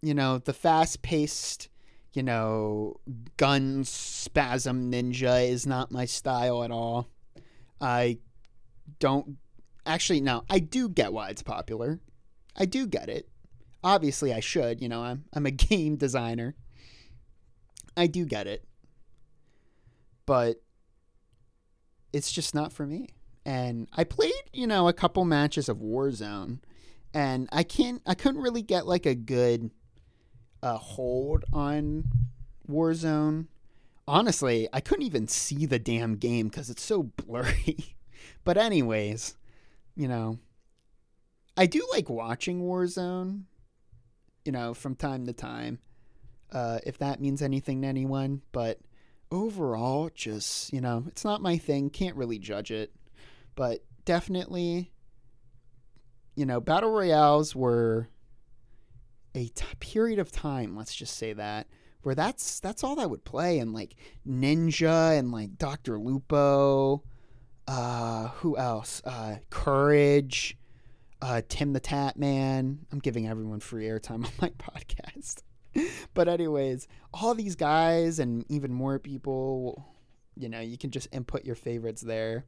[0.00, 1.68] you know, the fast paced,
[2.12, 3.00] you know,
[3.36, 7.08] gun spasm ninja is not my style at all.
[7.80, 8.18] I
[9.00, 9.36] don't
[9.84, 12.00] actually no, I do get why it's popular.
[12.54, 13.28] I do get it.
[13.82, 16.54] Obviously I should, you know, I'm I'm a game designer.
[17.96, 18.64] I do get it.
[20.26, 20.60] But
[22.12, 23.08] it's just not for me.
[23.44, 26.58] And I played, you know, a couple matches of Warzone
[27.16, 29.70] and I can't I couldn't really get like a good
[30.62, 32.04] uh, hold on
[32.68, 33.46] Warzone.
[34.06, 37.96] Honestly, I couldn't even see the damn game because it's so blurry.
[38.44, 39.34] but anyways,
[39.96, 40.38] you know,
[41.56, 43.44] I do like watching Warzone.
[44.44, 45.80] You know, from time to time,
[46.52, 48.42] uh, if that means anything to anyone.
[48.52, 48.78] But
[49.30, 51.90] overall, just you know, it's not my thing.
[51.90, 52.92] Can't really judge it,
[53.54, 54.92] but definitely,
[56.34, 58.08] you know, battle royales were
[59.34, 60.76] a t- period of time.
[60.76, 61.66] Let's just say that
[62.02, 67.02] where that's that's all I would play, and like Ninja and like Doctor Lupo.
[67.68, 69.02] Uh, who else?
[69.04, 70.56] Uh, Courage.
[71.20, 72.78] Uh, Tim the Tatman.
[72.92, 75.42] I'm giving everyone free airtime on my podcast.
[76.14, 79.84] but anyways, all these guys and even more people,
[80.36, 82.44] you know, you can just input your favorites there.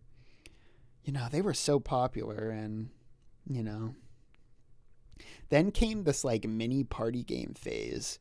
[1.05, 2.91] You know, they were so popular and
[3.49, 3.95] you know,
[5.49, 8.19] then came this like mini party game phase.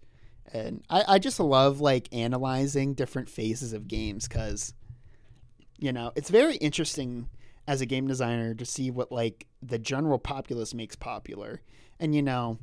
[0.54, 4.74] And I, I just love like analyzing different phases of games because,
[5.78, 7.30] you know, it's very interesting
[7.68, 11.62] as a game designer to see what like the general populace makes popular.
[12.00, 12.60] And, you know,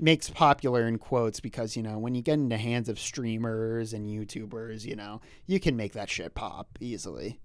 [0.00, 4.08] makes popular in quotes because, you know, when you get into hands of streamers and
[4.08, 7.40] YouTubers, you know, you can make that shit pop easily.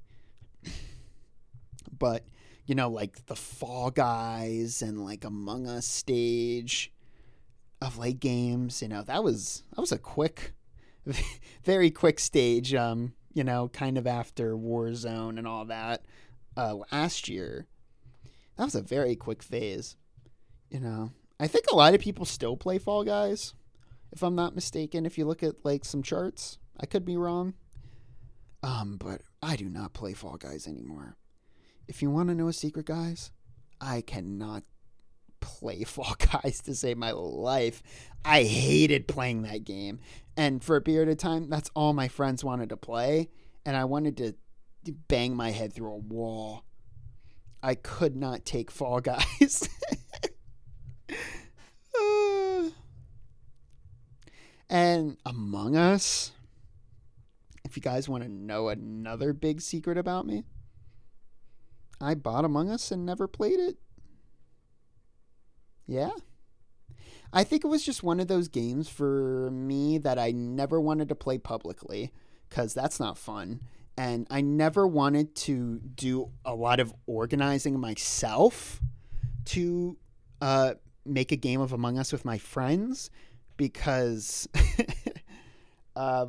[2.00, 2.24] but
[2.66, 6.92] you know, like the Fall Guys and like Among Us stage
[7.82, 8.82] of late games.
[8.82, 10.54] You know, that was that was a quick,
[11.64, 12.74] very quick stage.
[12.74, 16.06] Um, you know, kind of after Warzone and all that
[16.58, 17.68] uh, last year.
[18.58, 19.98] That was a very quick phase.
[20.70, 23.54] You know, I think a lot of people still play Fall Guys,
[24.12, 25.06] if I'm not mistaken.
[25.06, 27.54] If you look at like some charts, I could be wrong.
[28.64, 31.18] Um, but I do not play Fall Guys anymore
[31.88, 33.32] if you want to know a secret, guys,
[33.80, 34.64] I cannot
[35.40, 37.84] play Fall Guys to save my life.
[38.24, 40.00] I hated playing that game.
[40.38, 43.30] And for a period of time, that's all my friends wanted to play.
[43.66, 44.34] And I wanted to
[45.08, 46.66] bang my head through a wall.
[47.64, 49.70] I could not take Fall Guys.
[54.70, 56.32] and Among Us.
[57.64, 60.44] If you guys want to know another big secret about me,
[62.00, 63.78] I bought Among Us and never played it.
[65.88, 66.12] Yeah.
[67.34, 71.10] I think it was just one of those games for me that I never wanted
[71.10, 72.12] to play publicly
[72.50, 73.62] because that's not fun.
[73.98, 78.82] And I never wanted to do a lot of organizing myself
[79.46, 79.98] to
[80.42, 83.10] uh, make a game of Among Us with my friends
[83.58, 84.48] because
[85.96, 86.28] uh,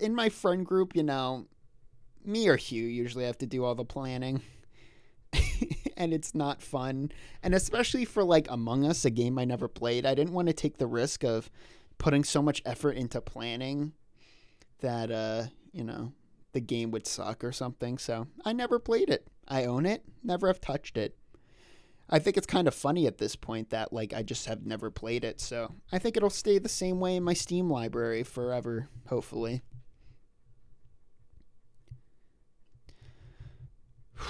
[0.00, 1.46] in my friend group, you know,
[2.24, 4.42] me or Hugh usually have to do all the planning.
[5.96, 7.10] and it's not fun.
[7.42, 10.54] And especially for like Among Us, a game I never played, I didn't want to
[10.54, 11.50] take the risk of
[11.98, 13.92] putting so much effort into planning
[14.80, 16.12] that uh, you know,
[16.52, 17.98] the game would suck or something.
[17.98, 19.26] So, I never played it.
[19.48, 21.16] I own it, never have touched it.
[22.08, 24.90] I think it's kind of funny at this point that like I just have never
[24.90, 25.40] played it.
[25.40, 29.62] So, I think it'll stay the same way in my Steam library forever, hopefully.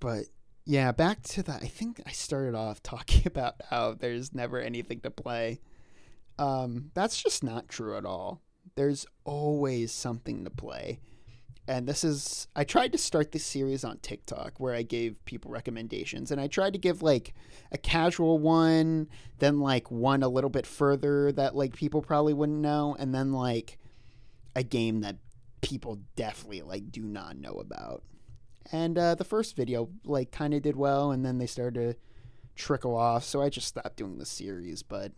[0.00, 0.24] But
[0.64, 1.52] yeah, back to the.
[1.54, 5.60] I think I started off talking about how there's never anything to play.
[6.38, 8.40] Um, that's just not true at all.
[8.74, 11.00] There's always something to play.
[11.68, 15.50] And this is, I tried to start this series on TikTok where I gave people
[15.50, 16.32] recommendations.
[16.32, 17.34] And I tried to give like
[17.70, 19.08] a casual one,
[19.38, 23.32] then like one a little bit further that like people probably wouldn't know, and then
[23.32, 23.78] like
[24.56, 25.16] a game that
[25.60, 28.02] people definitely like do not know about.
[28.72, 31.96] And uh, the first video like kind of did well, and then they started to
[32.56, 33.24] trickle off.
[33.24, 34.82] So I just stopped doing the series.
[34.82, 35.12] But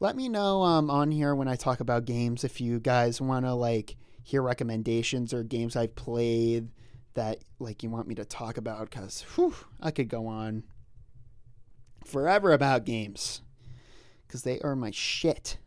[0.00, 3.46] let me know um, on here when I talk about games if you guys want
[3.46, 3.96] to like
[4.26, 6.68] hear recommendations or games I've played
[7.14, 9.24] that like you want me to talk about because
[9.80, 10.64] I could go on
[12.04, 13.42] forever about games
[14.26, 15.58] because they are my shit.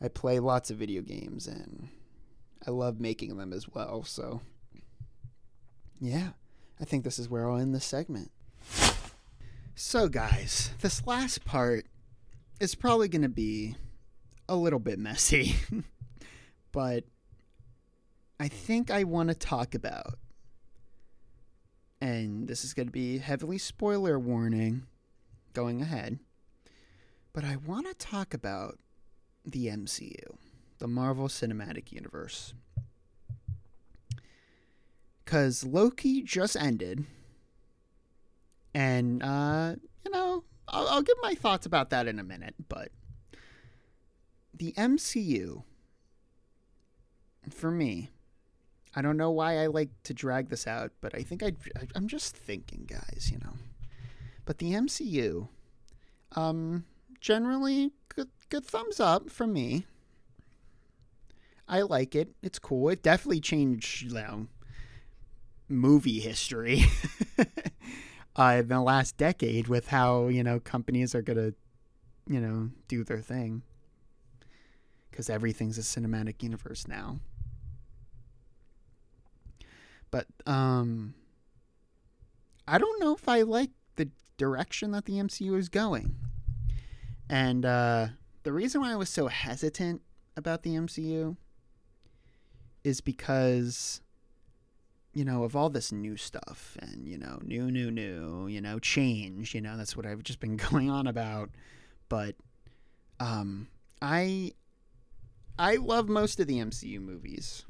[0.00, 1.88] I play lots of video games and
[2.64, 4.04] I love making them as well.
[4.04, 4.40] So,
[6.00, 6.28] yeah,
[6.80, 8.30] I think this is where I'll end this segment.
[9.74, 11.86] So, guys, this last part
[12.60, 13.74] is probably going to be
[14.48, 15.56] a little bit messy,
[16.72, 17.02] but
[18.42, 20.18] I think I want to talk about,
[22.00, 24.88] and this is going to be heavily spoiler warning
[25.52, 26.18] going ahead,
[27.32, 28.80] but I want to talk about
[29.44, 30.24] the MCU,
[30.80, 32.52] the Marvel Cinematic Universe.
[35.24, 37.04] Because Loki just ended,
[38.74, 42.88] and, uh, you know, I'll, I'll give my thoughts about that in a minute, but
[44.52, 45.62] the MCU,
[47.48, 48.10] for me,
[48.94, 51.52] I don't know why I like to drag this out, but I think I,
[51.94, 53.54] I'm just thinking, guys, you know.
[54.44, 55.48] But the MCU,
[56.32, 56.84] um,
[57.20, 59.86] generally good, good thumbs up from me.
[61.68, 62.32] I like it.
[62.42, 62.90] It's cool.
[62.90, 64.48] It definitely changed, you know,
[65.68, 66.84] movie history
[68.36, 71.54] uh, in the last decade with how you know companies are gonna,
[72.26, 73.62] you know, do their thing.
[75.10, 77.20] Because everything's a cinematic universe now.
[80.12, 81.14] But um,
[82.68, 86.14] I don't know if I like the direction that the MCU is going.
[87.28, 88.08] And uh,
[88.44, 90.02] the reason why I was so hesitant
[90.36, 91.36] about the MCU
[92.84, 94.02] is because,
[95.14, 98.78] you know, of all this new stuff and, you know, new, new, new, you know,
[98.78, 101.50] change, you know, that's what I've just been going on about.
[102.08, 102.36] But
[103.18, 103.68] um,
[104.02, 104.52] I
[105.58, 107.64] I love most of the MCU movies.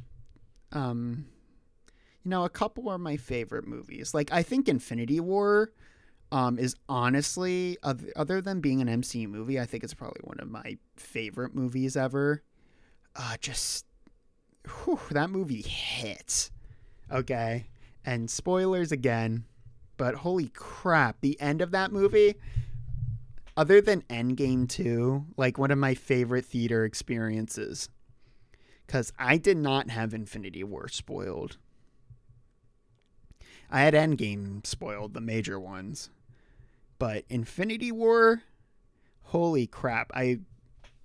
[0.73, 1.27] Um,
[2.25, 4.15] you know, a couple are my favorite movies.
[4.15, 5.73] Like I think Infinity War
[6.31, 10.51] um, is honestly, other than being an MCU movie, I think it's probably one of
[10.51, 12.43] my favorite movies ever.
[13.15, 13.87] Uh, just
[14.67, 16.51] whew, that movie hits.
[17.11, 17.67] Okay,
[18.05, 19.45] and spoilers again,
[19.97, 22.37] but holy crap, the end of that movie.
[23.55, 27.91] Other than Endgame 2, like one of my favorite theater experiences.
[28.87, 31.59] Because I did not have Infinity War spoiled.
[33.73, 36.11] I had Endgame spoiled, the major ones.
[36.99, 38.43] But Infinity War,
[39.23, 40.13] holy crap.
[40.15, 40.41] I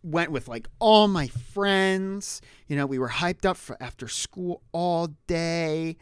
[0.04, 2.42] went with like all my friends.
[2.68, 5.96] You know, we were hyped up for after school all day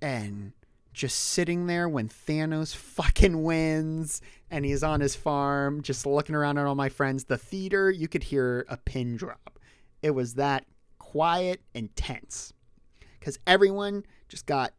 [0.00, 0.52] and
[0.92, 6.56] just sitting there when Thanos fucking wins and he's on his farm, just looking around
[6.56, 7.24] at all my friends.
[7.24, 9.58] The theater, you could hear a pin drop.
[10.02, 10.66] It was that
[10.98, 12.52] quiet and tense
[13.18, 14.72] because everyone just got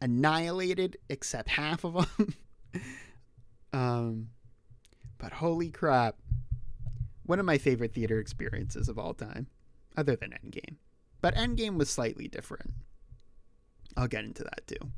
[0.00, 2.34] annihilated except half of them.
[3.72, 4.28] Um,
[5.18, 6.16] but holy crap,
[7.24, 9.48] one of my favorite theater experiences of all time,
[9.98, 10.76] other than Endgame.
[11.20, 12.72] But Endgame was slightly different.
[13.94, 14.92] I'll get into that too.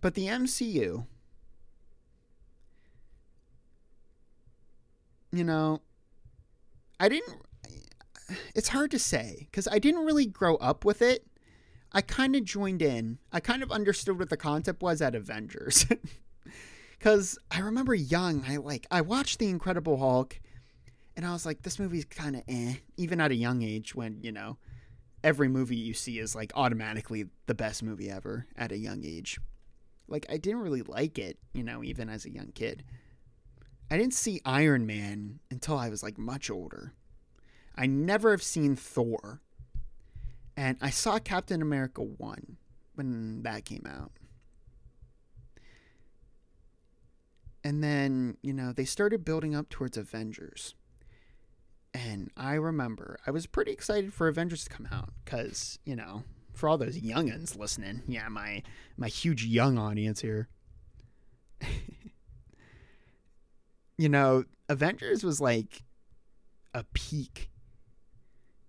[0.00, 1.06] But the MCU,
[5.30, 5.80] you know,
[6.98, 7.36] I didn't.
[8.56, 11.24] It's hard to say because I didn't really grow up with it.
[11.98, 13.18] I kind of joined in.
[13.32, 15.84] I kind of understood what the concept was at Avengers.
[16.96, 20.40] Because I remember young, I like I watched The Incredible Hulk,
[21.16, 22.74] and I was like, this movie's kind of eh.
[22.96, 24.58] Even at a young age, when you know,
[25.22, 29.38] every movie you see is like automatically the best movie ever at a young age.
[30.08, 32.82] Like I didn't really like it, you know, even as a young kid.
[33.90, 36.94] I didn't see Iron Man until I was like much older.
[37.76, 39.40] I never have seen Thor.
[40.58, 42.56] And I saw Captain America 1
[42.96, 44.10] when that came out.
[47.62, 50.74] And then, you know, they started building up towards Avengers.
[51.94, 56.24] And I remember I was pretty excited for Avengers to come out because, you know,
[56.54, 58.64] for all those youngins listening, yeah, my
[58.96, 60.48] my huge young audience here.
[63.96, 65.84] you know, Avengers was like
[66.74, 67.48] a peak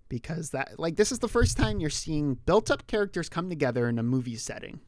[0.09, 3.87] because that like this is the first time you're seeing built up characters come together
[3.87, 4.81] in a movie setting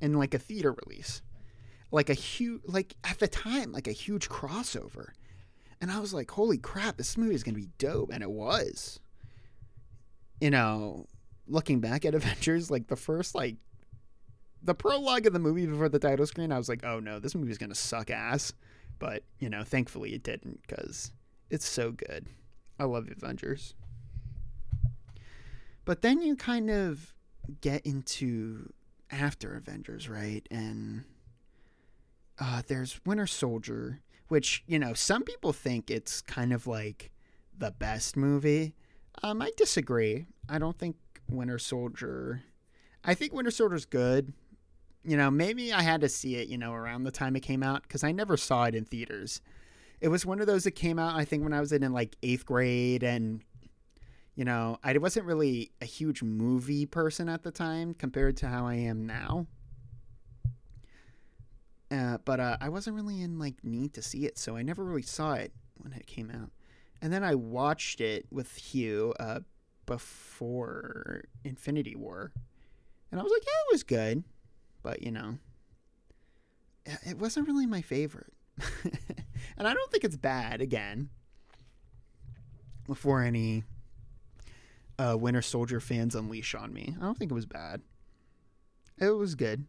[0.00, 1.22] in like a theater release.
[1.92, 5.10] Like a huge like at the time like a huge crossover.
[5.80, 8.30] And i was like holy crap this movie is going to be dope and it
[8.30, 9.00] was.
[10.40, 11.06] You know
[11.46, 13.56] looking back at avengers like the first like
[14.62, 17.36] the prologue of the movie before the title screen i was like oh no this
[17.36, 18.52] movie is going to suck ass.
[18.98, 21.12] But you know thankfully it didn't because
[21.50, 22.26] it's so good.
[22.78, 23.74] I love avengers
[25.86, 27.14] but then you kind of
[27.62, 28.72] get into
[29.10, 30.46] after Avengers, right?
[30.50, 31.04] And
[32.38, 37.12] uh, there's Winter Soldier, which you know some people think it's kind of like
[37.56, 38.74] the best movie.
[39.22, 40.26] Um, I disagree.
[40.48, 40.96] I don't think
[41.30, 42.42] Winter Soldier.
[43.02, 44.34] I think Winter Soldier's good.
[45.04, 47.62] You know, maybe I had to see it, you know, around the time it came
[47.62, 49.40] out because I never saw it in theaters.
[50.00, 51.92] It was one of those that came out, I think, when I was in, in
[51.92, 53.40] like eighth grade, and
[54.36, 58.66] you know, I wasn't really a huge movie person at the time compared to how
[58.66, 59.46] I am now.
[61.90, 64.84] Uh, but uh, I wasn't really in like need to see it, so I never
[64.84, 66.50] really saw it when it came out.
[67.00, 69.40] And then I watched it with Hugh uh,
[69.86, 72.32] before Infinity War,
[73.10, 74.24] and I was like, yeah, it was good,
[74.82, 75.38] but you know,
[76.84, 78.32] it wasn't really my favorite.
[79.56, 80.60] and I don't think it's bad.
[80.60, 81.08] Again,
[82.86, 83.64] before any
[84.98, 87.82] uh, Winter Soldier fans unleash on me, I don't think it was bad.
[88.98, 89.66] It was good.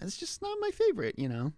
[0.00, 1.52] It's just not my favorite, you know.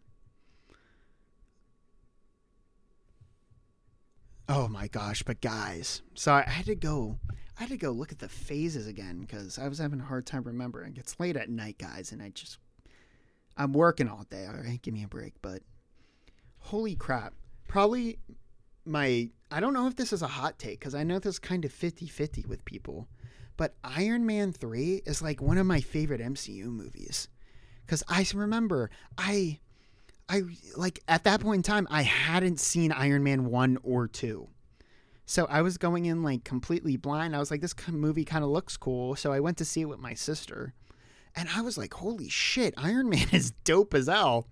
[4.48, 7.18] Oh my gosh, but guys, sorry, I had to go.
[7.58, 10.26] I had to go look at the phases again because I was having a hard
[10.26, 10.96] time remembering.
[10.96, 12.58] It's late at night, guys, and I just
[13.56, 14.46] I'm working all day.
[14.46, 15.34] All right, give me a break.
[15.40, 15.62] But
[16.58, 17.34] holy crap,
[17.68, 18.18] probably
[18.84, 21.38] my I don't know if this is a hot take because I know this is
[21.38, 23.08] kind of 50-50 with people,
[23.56, 27.28] but Iron Man three is like one of my favorite MCU movies
[27.86, 29.60] because I remember I
[30.28, 30.42] I
[30.76, 34.48] like at that point in time I hadn't seen Iron Man 1 or 2.
[35.26, 37.34] So I was going in like completely blind.
[37.34, 39.88] I was like this movie kind of looks cool, so I went to see it
[39.88, 40.74] with my sister.
[41.36, 44.46] And I was like, "Holy shit, Iron Man is dope as hell."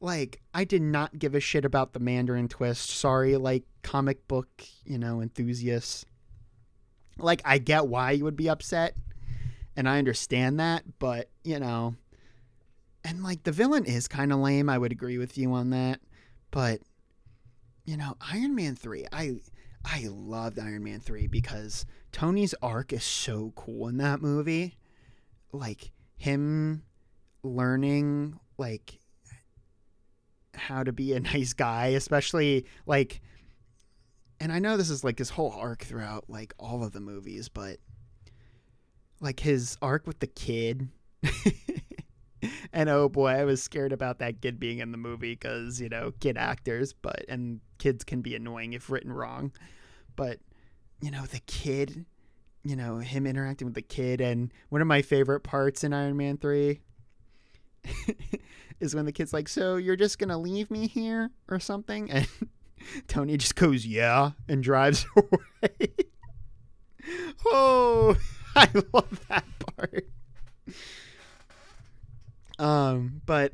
[0.00, 2.90] Like, I did not give a shit about the Mandarin twist.
[2.90, 4.48] Sorry, like comic book,
[4.84, 6.04] you know, enthusiasts.
[7.18, 8.96] Like I get why you would be upset,
[9.76, 11.96] and I understand that, but, you know,
[13.04, 14.68] and like the villain is kind of lame.
[14.68, 16.00] I would agree with you on that.
[16.50, 16.80] But
[17.84, 19.36] you know, Iron Man 3, I
[19.84, 24.76] I loved Iron Man 3 because Tony's arc is so cool in that movie.
[25.52, 26.82] Like him
[27.42, 28.98] learning like
[30.58, 33.20] how to be a nice guy, especially like
[34.40, 37.48] and I know this is like his whole arc throughout like all of the movies,
[37.48, 37.78] but
[39.20, 40.88] like his arc with the kid
[42.72, 45.88] and oh boy, I was scared about that kid being in the movie because you
[45.88, 49.52] know kid actors, but and kids can be annoying if written wrong.
[50.16, 50.38] But
[51.00, 52.06] you know the kid,
[52.62, 56.16] you know him interacting with the kid, and one of my favorite parts in Iron
[56.16, 56.80] Man three
[58.80, 62.28] is when the kid's like, "So you're just gonna leave me here or something?" and
[63.06, 65.88] Tony just goes, "Yeah," and drives away.
[67.46, 68.16] oh,
[68.54, 69.44] I love that
[69.76, 70.08] part.
[72.58, 73.52] Um, but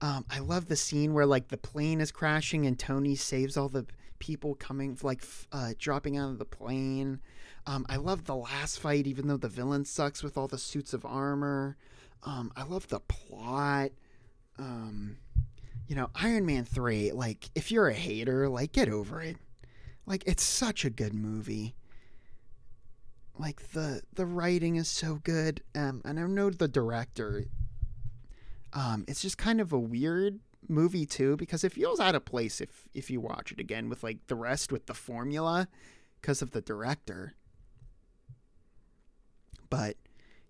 [0.00, 3.68] um, I love the scene where like the plane is crashing and Tony saves all
[3.68, 3.86] the
[4.18, 7.20] people coming like uh, dropping out of the plane.
[7.66, 10.92] Um, I love the last fight, even though the villain sucks with all the suits
[10.92, 11.76] of armor.
[12.26, 13.92] Um, I love the plot.
[14.58, 15.16] Um,
[15.88, 17.12] you know, Iron Man three.
[17.12, 19.36] Like, if you're a hater, like, get over it.
[20.04, 21.74] Like, it's such a good movie.
[23.38, 25.62] Like the the writing is so good.
[25.74, 27.44] Um, and I know the director
[28.76, 32.60] um, it's just kind of a weird movie too because it feels out of place
[32.60, 35.66] if if you watch it again with like the rest with the formula
[36.20, 37.34] because of the director.
[39.70, 39.96] But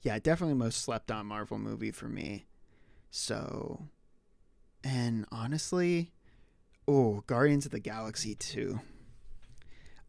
[0.03, 2.47] yeah, definitely most slept on Marvel movie for me.
[3.11, 3.89] So,
[4.85, 6.13] and honestly,
[6.87, 8.81] oh, Guardians of the Galaxy 2.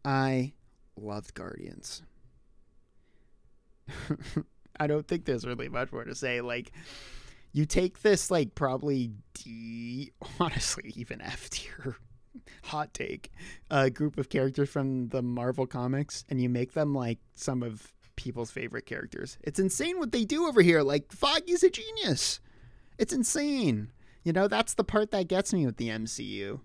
[0.04, 0.52] I
[0.96, 2.02] loved Guardians.
[4.80, 6.40] I don't think there's really much more to say.
[6.40, 6.72] Like,
[7.52, 11.96] you take this like probably D, honestly even F tier
[12.64, 13.30] hot take,
[13.70, 17.94] a group of characters from the Marvel comics, and you make them like some of
[18.18, 19.38] people's favorite characters.
[19.42, 20.82] It's insane what they do over here.
[20.82, 22.40] Like Feige's a genius.
[22.98, 23.92] It's insane.
[24.24, 26.60] You know, that's the part that gets me with the MCU.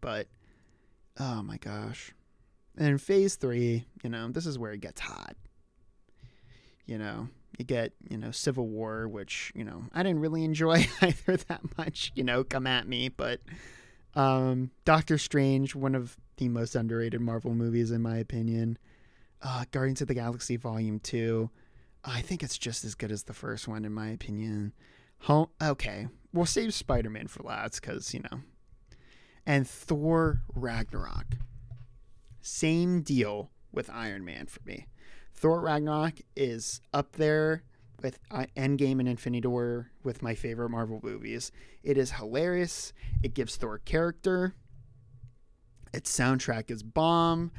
[0.00, 0.28] But
[1.20, 2.12] oh my gosh.
[2.76, 5.36] And in phase three, you know, this is where it gets hot.
[6.86, 10.86] You know, you get, you know, Civil War, which, you know, I didn't really enjoy
[11.02, 13.40] either that much, you know, come at me, but
[14.14, 18.78] um, Doctor Strange, one of the most underrated Marvel movies in my opinion.
[19.42, 21.50] Uh, Guardians of the Galaxy Volume 2.
[22.04, 24.72] I think it's just as good as the first one in my opinion.
[25.20, 28.40] Home, okay, we'll save Spider-Man for last cuz, you know.
[29.46, 31.36] And Thor Ragnarok.
[32.40, 34.86] Same deal with Iron Man for me.
[35.32, 37.62] Thor Ragnarok is up there
[38.02, 41.52] with uh, Endgame and Infinity War with my favorite Marvel movies.
[41.82, 42.92] It is hilarious.
[43.22, 44.54] It gives Thor character.
[45.92, 47.52] Its soundtrack is bomb.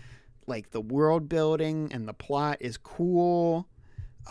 [0.47, 3.67] Like the world building and the plot is cool.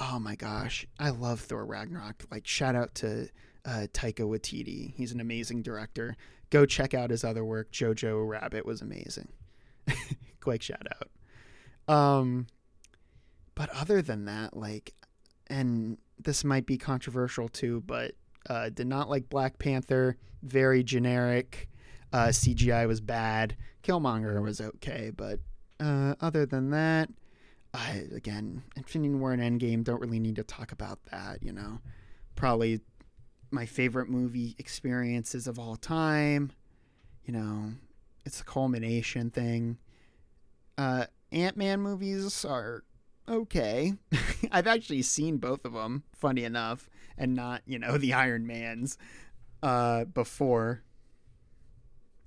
[0.01, 2.25] Oh my gosh, I love Thor Ragnarok.
[2.31, 3.29] Like shout out to
[3.65, 4.95] uh, Taika Waititi.
[4.95, 6.17] He's an amazing director.
[6.51, 7.73] Go check out his other work.
[7.73, 9.29] Jojo Rabbit was amazing.
[10.41, 11.95] Quick shout out.
[11.95, 12.47] Um,
[13.55, 14.95] but other than that, like,
[15.49, 18.13] and this might be controversial too, but
[18.49, 20.17] uh, did not like Black Panther.
[20.43, 21.69] Very generic.
[22.13, 23.57] Uh, CGI was bad.
[23.83, 25.41] Killmonger was okay, but
[25.81, 27.09] uh, other than that,
[27.75, 31.43] I again, Infinity War and Endgame don't really need to talk about that.
[31.43, 31.79] You know,
[32.35, 32.81] probably
[33.51, 36.53] my favorite movie experiences of all time.
[37.25, 37.73] You know,
[38.25, 39.79] it's a culmination thing.
[40.77, 42.85] Uh, Ant Man movies are
[43.29, 43.95] okay.
[44.51, 48.99] I've actually seen both of them, funny enough, and not, you know, the Iron Mans
[49.63, 50.83] uh, before.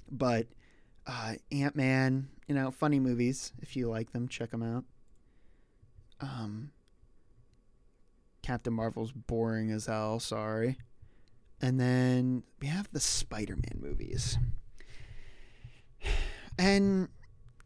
[0.09, 0.47] But
[1.07, 3.53] uh, Ant Man, you know, funny movies.
[3.61, 4.83] If you like them, check them out.
[6.21, 6.71] Um,
[8.41, 10.77] Captain Marvel's boring as hell, sorry.
[11.61, 14.37] And then we have the Spider Man movies.
[16.57, 17.09] And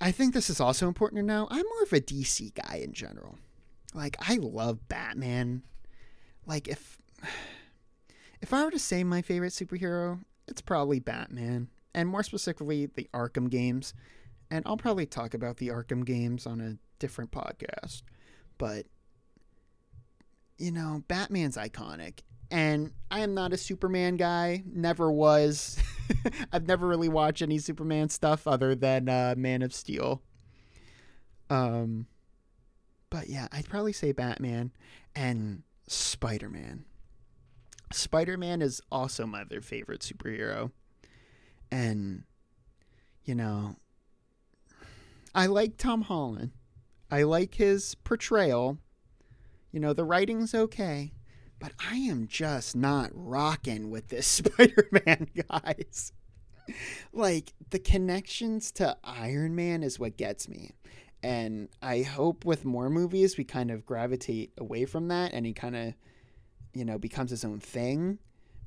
[0.01, 1.47] I think this is also important to know.
[1.49, 3.37] I'm more of a DC guy in general.
[3.93, 5.63] Like I love Batman.
[6.45, 6.97] Like if
[8.41, 13.09] if I were to say my favorite superhero, it's probably Batman, and more specifically the
[13.13, 13.93] Arkham games.
[14.51, 18.01] And I'll probably talk about the Arkham games on a different podcast.
[18.57, 18.85] But
[20.57, 22.19] you know, Batman's iconic.
[22.51, 25.77] And I am not a Superman guy, never was.
[26.51, 30.21] I've never really watched any Superman stuff other than uh, Man of Steel.
[31.49, 32.07] Um,
[33.09, 34.71] but yeah, I'd probably say Batman
[35.15, 36.85] and Spider Man.
[37.91, 40.71] Spider Man is also my other favorite superhero.
[41.71, 42.23] And,
[43.23, 43.75] you know,
[45.35, 46.51] I like Tom Holland.
[47.11, 48.77] I like his portrayal.
[49.71, 51.13] You know, the writing's okay
[51.59, 56.13] but I am just not rocking with this Spider Man, guys.
[57.13, 60.71] like, the connections to Iron Man is what gets me.
[61.21, 65.51] And I hope with more movies we kind of gravitate away from that and he
[65.51, 65.93] kind of,
[66.73, 68.19] you know, becomes his own thing.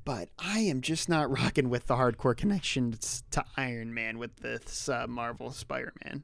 [0.05, 4.89] But I am just not rocking with the hardcore connections to Iron Man with this
[4.89, 6.23] uh, Marvel Spider Man.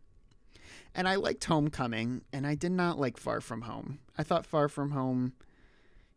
[0.95, 3.99] And I liked Homecoming, and I did not like Far From Home.
[4.17, 5.33] I thought Far From Home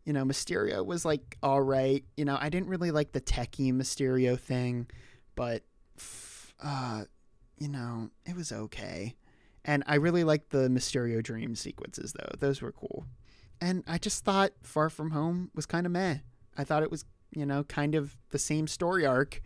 [0.04, 2.04] you know, Mysterio was like all right.
[2.16, 4.88] You know, I didn't really like the techie Mysterio thing,
[5.34, 5.62] but
[6.62, 7.04] uh,
[7.58, 9.14] you know, it was okay.
[9.64, 13.06] And I really liked the Mysterio dream sequences though; those were cool.
[13.60, 16.18] And I just thought Far From Home was kind of meh.
[16.58, 19.40] I thought it was, you know, kind of the same story arc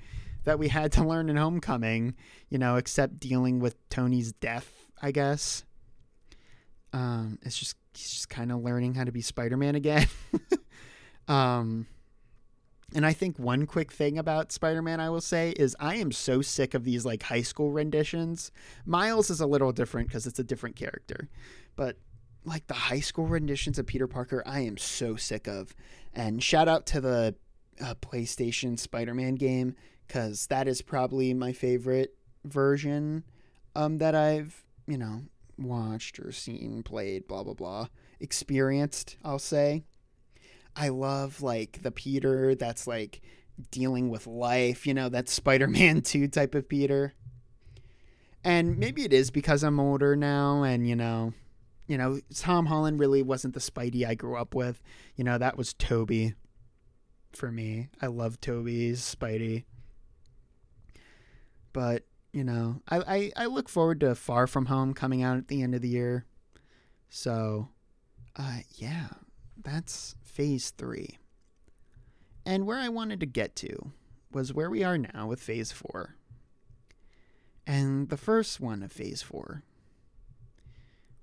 [0.44, 2.14] that we had to learn in Homecoming,
[2.48, 4.72] you know, except dealing with Tony's death,
[5.02, 5.64] I guess.
[6.92, 10.06] Um, it's just he's just kind of learning how to be Spider-Man again.
[11.28, 11.86] um,
[12.94, 16.42] and I think one quick thing about Spider-Man I will say is I am so
[16.42, 18.52] sick of these like high school renditions.
[18.84, 21.28] Miles is a little different because it's a different character,
[21.74, 21.96] but
[22.44, 25.74] like the high school renditions of Peter Parker, I am so sick of.
[26.14, 27.34] And shout out to the
[27.80, 29.74] uh, PlayStation Spider-Man game
[30.06, 32.14] because that is probably my favorite
[32.44, 33.24] version
[33.74, 35.22] um, that I've you know
[35.58, 37.88] watched or seen, played, blah, blah, blah,
[38.20, 39.84] experienced, I'll say.
[40.74, 43.22] I love like the Peter that's like
[43.70, 47.14] dealing with life, you know, that Spider Man 2 type of Peter.
[48.44, 51.32] And maybe it is because I'm older now and, you know,
[51.88, 54.80] you know, Tom Holland really wasn't the Spidey I grew up with.
[55.16, 56.34] You know, that was Tobey
[57.36, 57.88] for me.
[58.02, 59.64] I love Tobey's Spidey.
[61.72, 65.48] But you know, I, I, I look forward to Far From Home coming out at
[65.48, 66.26] the end of the year.
[67.08, 67.70] So,
[68.36, 69.08] uh, yeah,
[69.62, 71.16] that's phase three.
[72.44, 73.92] And where I wanted to get to
[74.30, 76.16] was where we are now with phase four.
[77.66, 79.62] And the first one of phase four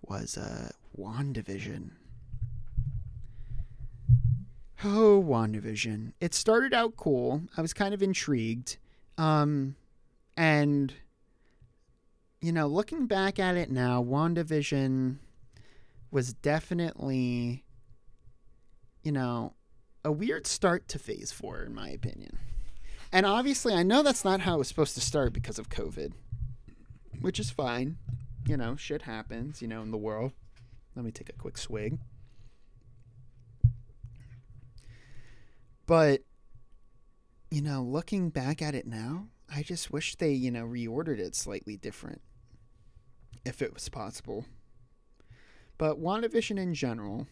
[0.02, 1.92] was uh, WandaVision.
[4.84, 6.14] Oh, WandaVision.
[6.20, 7.44] It started out cool.
[7.56, 8.78] I was kind of intrigued.
[9.18, 9.76] Um,
[10.36, 10.94] and
[12.44, 15.16] you know, looking back at it now, WandaVision
[16.12, 17.64] was definitely,
[19.02, 19.54] you know,
[20.04, 22.38] a weird start to phase four, in my opinion.
[23.14, 26.12] And obviously, I know that's not how it was supposed to start because of COVID,
[27.22, 27.96] which is fine.
[28.46, 30.34] You know, shit happens, you know, in the world.
[30.98, 31.98] Let me take a quick swig.
[35.86, 36.22] But
[37.52, 41.36] you know, looking back at it now, I just wish they, you know, reordered it
[41.36, 42.22] slightly different
[43.46, 44.46] if it was possible.
[45.78, 47.28] But WandaVision in general,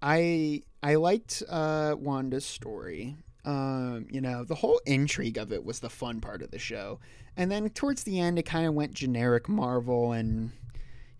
[0.00, 3.16] I I liked uh, Wanda's story.
[3.44, 7.00] Um, you know, the whole intrigue of it was the fun part of the show.
[7.36, 10.52] And then towards the end, it kind of went generic Marvel, and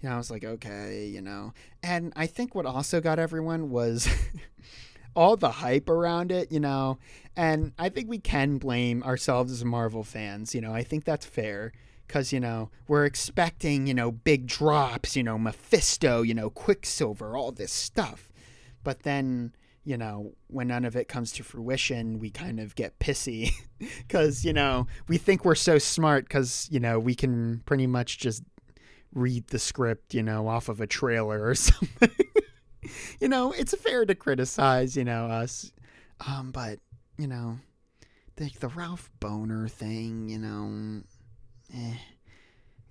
[0.00, 1.52] you know, I was like, okay, you know.
[1.82, 4.08] And I think what also got everyone was
[5.16, 6.98] all the hype around it, you know.
[7.36, 10.72] And I think we can blame ourselves as Marvel fans, you know.
[10.72, 11.72] I think that's fair
[12.06, 17.36] because you know we're expecting you know big drops, you know, Mephisto, you know, Quicksilver,
[17.36, 18.30] all this stuff,
[18.84, 19.52] but then
[19.86, 24.44] you know, when none of it comes to fruition, we kind of get pissy because,
[24.44, 28.42] you know, we think we're so smart because, you know, we can pretty much just
[29.14, 32.10] read the script, you know, off of a trailer or something.
[33.20, 35.72] you know, it's fair to criticize, you know, us.
[36.26, 36.80] Um, but,
[37.18, 37.58] you know,
[38.36, 41.02] the, the Ralph Bohner thing, you know,
[41.74, 41.96] eh.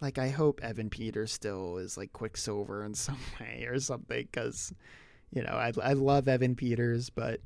[0.01, 4.73] Like, I hope Evan Peters still is like Quicksilver in some way or something because
[5.35, 7.41] you know, I, I love Evan Peters, but,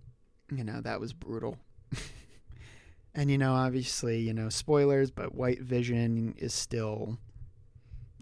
[0.56, 1.58] you know, that was brutal.
[3.16, 7.18] and, you know, obviously, you know, spoilers, but White Vision is still,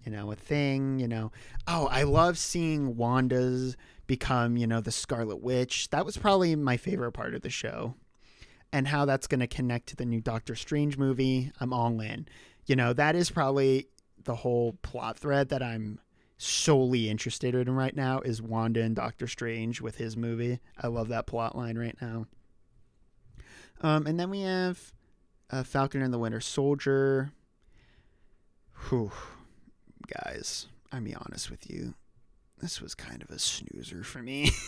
[0.05, 1.33] you know, a thing, you know.
[1.67, 3.75] Oh, I love seeing Wanda's
[4.07, 5.89] become, you know, the Scarlet Witch.
[5.89, 7.95] That was probably my favorite part of the show.
[8.73, 12.27] And how that's going to connect to the new Doctor Strange movie, I'm all in.
[12.65, 13.87] You know, that is probably
[14.23, 15.99] the whole plot thread that I'm
[16.37, 20.59] solely interested in right now is Wanda and Doctor Strange with his movie.
[20.77, 22.27] I love that plot line right now.
[23.81, 24.91] Um, and then we have
[25.49, 27.31] uh, Falcon and the Winter Soldier.
[28.89, 29.11] Whew,
[30.07, 31.93] guys, I'm be honest with you.
[32.59, 34.51] This was kind of a snoozer for me.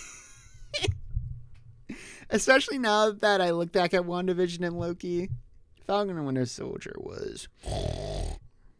[2.30, 5.30] Especially now that I look back at WandaVision and Loki.
[5.88, 7.48] Falcon and Winter Soldier was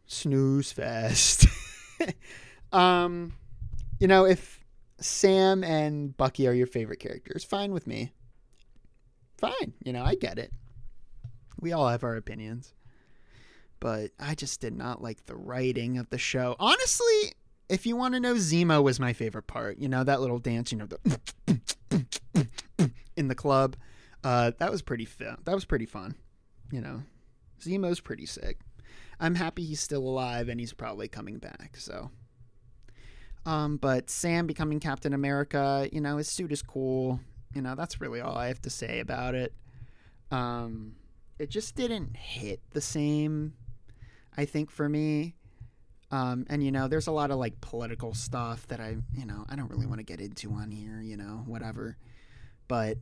[0.06, 1.46] snooze fest.
[2.72, 3.34] Um,
[3.98, 4.60] you know, if
[5.00, 8.12] Sam and Bucky are your favorite characters, fine with me.
[9.38, 10.52] Fine, you know, I get it.
[11.60, 12.74] We all have our opinions.
[13.80, 16.54] But I just did not like the writing of the show.
[16.60, 17.32] Honestly,
[17.70, 19.78] if you want to know, Zemo was my favorite part.
[19.78, 21.60] You know, that little dance, you know, the
[23.16, 23.76] in the club.
[24.22, 25.38] Uh, that was pretty fun.
[25.44, 26.14] That was pretty fun.
[26.70, 27.02] You know,
[27.60, 28.58] Zemo's pretty sick.
[29.18, 31.76] I'm happy he's still alive and he's probably coming back.
[31.76, 32.10] So
[33.46, 37.20] um, but Sam becoming Captain America, you know, his suit is cool.
[37.54, 39.54] You know, that's really all I have to say about it.
[40.30, 40.96] Um,
[41.38, 43.54] it just didn't hit the same,
[44.36, 45.34] I think, for me.
[46.10, 49.44] Um, and you know, there's a lot of like political stuff that I, you know,
[49.48, 51.96] I don't really want to get into on here, you know, whatever.
[52.66, 52.98] But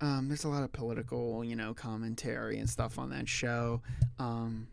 [0.00, 3.82] um, there's a lot of political, you know, commentary and stuff on that show.
[4.18, 4.68] Um,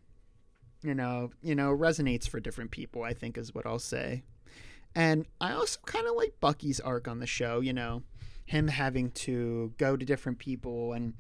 [0.82, 3.04] you know, you know, resonates for different people.
[3.04, 4.24] I think is what I'll say.
[4.96, 8.04] And I also kind of like Bucky's arc on the show, you know,
[8.46, 11.14] him having to go to different people and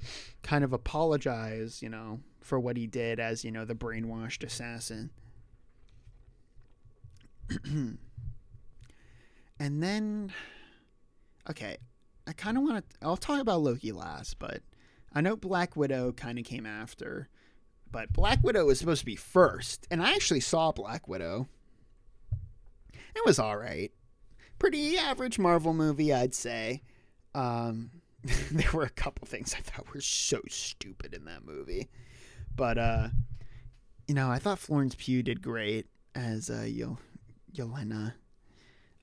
[0.43, 5.09] kind of apologize, you know, for what he did as, you know, the brainwashed assassin.
[7.65, 7.97] and
[9.59, 10.33] then,
[11.49, 11.77] okay,
[12.27, 14.61] I kind of want to, I'll talk about Loki last, but
[15.13, 17.29] I know Black Widow kind of came after,
[17.91, 19.87] but Black Widow was supposed to be first.
[19.91, 21.47] And I actually saw Black Widow
[23.15, 23.91] it was all right.
[24.59, 26.81] Pretty average Marvel movie, I'd say.
[27.35, 27.91] Um,
[28.51, 31.89] there were a couple things I thought were so stupid in that movie,
[32.55, 33.09] but uh,
[34.07, 36.99] you know, I thought Florence Pugh did great as uh, Yel-
[37.55, 38.13] Yelena,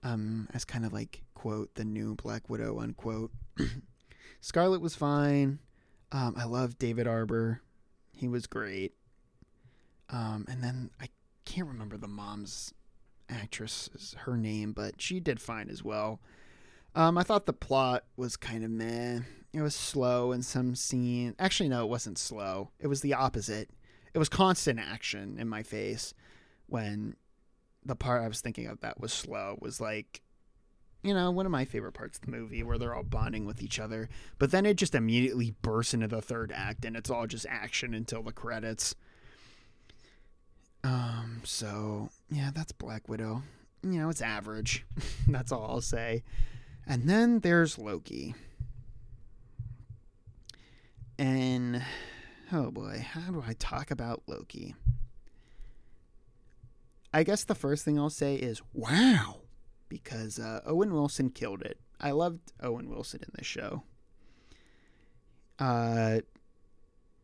[0.02, 3.32] um, as kind of like quote the new Black Widow unquote.
[4.40, 5.58] Scarlett was fine.
[6.12, 7.62] Um, I love David Harbour.
[8.12, 8.94] He was great.
[10.08, 11.08] Um, and then I
[11.44, 12.74] can't remember the mom's
[13.28, 16.20] actress her name, but she did fine as well.
[16.94, 19.20] Um, I thought the plot was kind of meh.
[19.52, 21.34] It was slow in some scene.
[21.38, 22.70] Actually, no, it wasn't slow.
[22.80, 23.70] It was the opposite.
[24.12, 26.14] It was constant action in my face
[26.66, 27.14] when
[27.84, 30.20] the part I was thinking of that was slow was like,
[31.02, 33.62] you know, one of my favorite parts of the movie where they're all bonding with
[33.62, 34.08] each other.
[34.38, 37.94] But then it just immediately bursts into the third act and it's all just action
[37.94, 38.94] until the credits.
[40.84, 43.42] Um, so yeah, that's Black Widow.
[43.82, 44.84] You know, it's average.
[45.28, 46.22] that's all I'll say.
[46.86, 48.34] And then there's Loki.
[51.18, 51.82] And
[52.52, 54.74] oh boy, how do I talk about Loki?
[57.12, 59.40] I guess the first thing I'll say is wow,
[59.88, 61.78] because uh, Owen Wilson killed it.
[62.00, 63.82] I loved Owen Wilson in this show.
[65.58, 66.20] uh,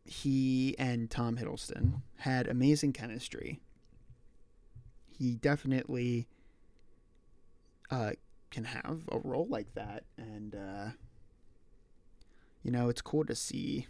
[0.05, 3.59] he and Tom Hiddleston had amazing chemistry.
[5.09, 6.27] He definitely
[7.91, 8.11] uh,
[8.51, 10.89] can have a role like that, and uh,
[12.63, 13.87] you know, it's cool to see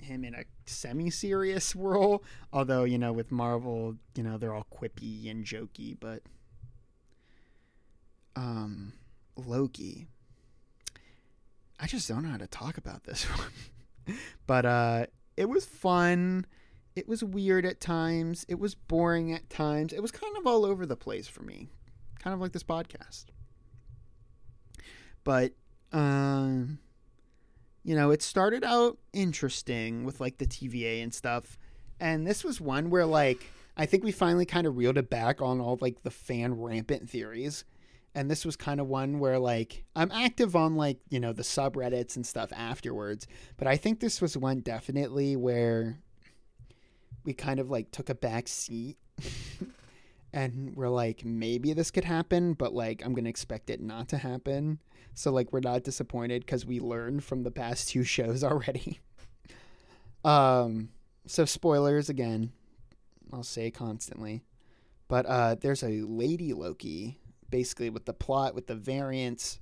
[0.00, 2.22] him in a semi-serious role.
[2.52, 6.22] Although you know, with Marvel, you know, they're all quippy and jokey, but
[8.36, 8.92] um,
[9.36, 10.06] Loki.
[11.80, 13.24] I just don't know how to talk about this
[14.06, 14.18] one.
[14.46, 16.46] but uh it was fun.
[16.96, 18.44] It was weird at times.
[18.48, 19.92] It was boring at times.
[19.92, 21.68] It was kind of all over the place for me.
[22.18, 23.26] Kind of like this podcast.
[25.22, 25.52] But
[25.92, 26.78] um
[27.88, 31.56] you know, it started out interesting with like the TVA and stuff.
[31.98, 35.40] And this was one where like I think we finally kind of reeled it back
[35.40, 37.64] on all like the fan rampant theories.
[38.14, 41.42] And this was kind of one where like I'm active on like you know the
[41.42, 43.26] subreddits and stuff afterwards,
[43.56, 45.98] but I think this was one definitely where
[47.24, 48.98] we kind of like took a back seat
[50.32, 54.18] and we're like maybe this could happen, but like I'm gonna expect it not to
[54.18, 54.78] happen.
[55.14, 59.00] So like we're not disappointed because we learned from the past two shows already.
[60.24, 60.90] um,
[61.26, 62.52] so spoilers again,
[63.32, 64.44] I'll say constantly,
[65.08, 67.18] but uh, there's a lady Loki
[67.50, 69.60] basically with the plot, with the variants.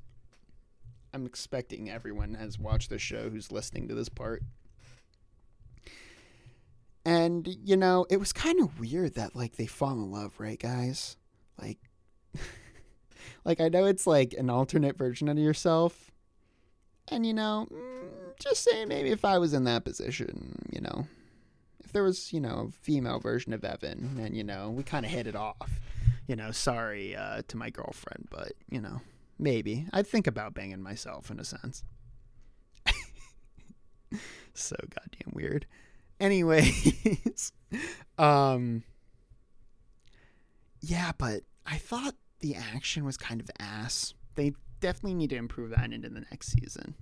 [1.14, 4.42] I'm expecting everyone has watched the show who's listening to this part.
[7.06, 10.58] And, you know, it was kind of weird that, like, they fall in love, right,
[10.58, 11.16] guys?
[11.60, 11.78] Like,
[13.44, 16.10] like, I know it's like an alternate version of yourself.
[17.08, 21.06] And, you know, mm, just saying, maybe if I was in that position, you know,
[21.84, 25.06] if there was, you know, a female version of Evan and, you know, we kind
[25.06, 25.80] of hit it off
[26.26, 29.00] you know, sorry uh, to my girlfriend, but you know,
[29.38, 31.84] maybe I'd think about banging myself in a sense.
[34.54, 35.66] so goddamn weird.
[36.18, 37.52] Anyways,
[38.18, 38.82] um,
[40.80, 44.14] yeah, but I thought the action was kind of ass.
[44.34, 46.94] They definitely need to improve that into the next season.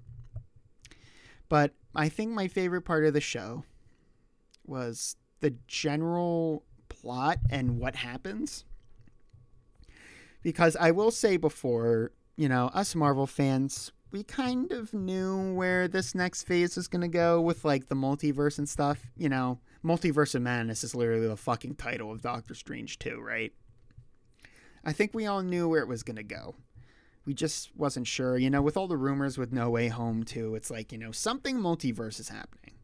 [1.49, 3.65] But I think my favorite part of the show
[4.67, 8.65] was the general plot and what happens
[10.45, 15.89] because I will say before, you know, us Marvel fans, we kind of knew where
[15.89, 19.11] this next phase was going to go with like the multiverse and stuff.
[19.17, 23.53] You know, Multiverse of Madness is literally the fucking title of Doctor Strange 2, right?
[24.85, 26.55] I think we all knew where it was going to go.
[27.27, 28.39] We just wasn't sure.
[28.39, 31.11] You know, with all the rumors with No Way Home, too, it's like, you know,
[31.11, 32.75] something multiverse is happening.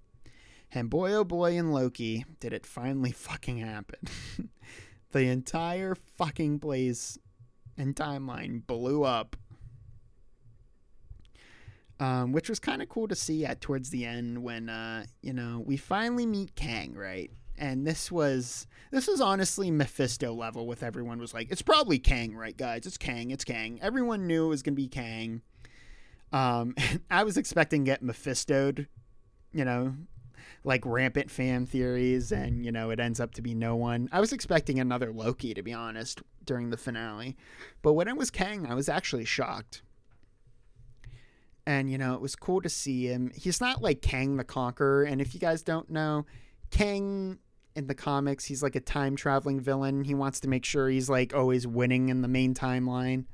[0.74, 4.01] And boy, oh boy, in Loki, did it finally fucking happen.
[5.12, 7.20] the entire fucking place
[7.78, 9.37] and timeline blew up.
[12.01, 15.34] Um, which was kind of cool to see at towards the end when uh, you
[15.34, 17.30] know we finally meet Kang, right?
[17.59, 22.34] And this was this was honestly Mephisto level with everyone was like, it's probably Kang,
[22.34, 22.86] right, guys?
[22.86, 23.78] It's Kang, it's Kang.
[23.82, 25.42] Everyone knew it was gonna be Kang.
[26.32, 26.74] Um,
[27.11, 28.86] I was expecting get Mephistoed,
[29.53, 29.94] you know,
[30.64, 34.09] like rampant fan theories, and you know it ends up to be no one.
[34.12, 37.36] I was expecting another Loki, to be honest, during the finale,
[37.82, 39.82] but when it was Kang, I was actually shocked.
[41.71, 43.31] And you know it was cool to see him.
[43.33, 46.27] He's not like Kang the Conqueror, and if you guys don't know,
[46.73, 47.39] Kang
[47.77, 50.03] in the comics, he's like a time traveling villain.
[50.03, 53.27] He wants to make sure he's like always winning in the main timeline.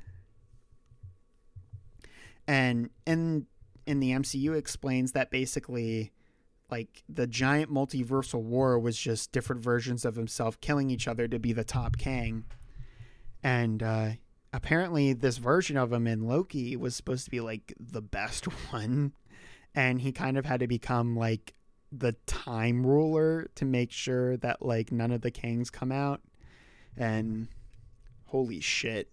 [2.46, 3.46] And in
[3.86, 6.12] in the MCU explains that basically
[6.70, 11.38] like the giant multiversal war was just different versions of himself killing each other to
[11.38, 12.44] be the top Kang.
[13.42, 14.10] And uh,
[14.56, 19.12] apparently, this version of him in Loki was supposed to be like the best one.
[19.74, 21.52] And he kind of had to become like
[21.92, 26.22] the time ruler to make sure that like none of the Kangs come out.
[26.96, 27.48] And
[28.24, 29.10] holy shit.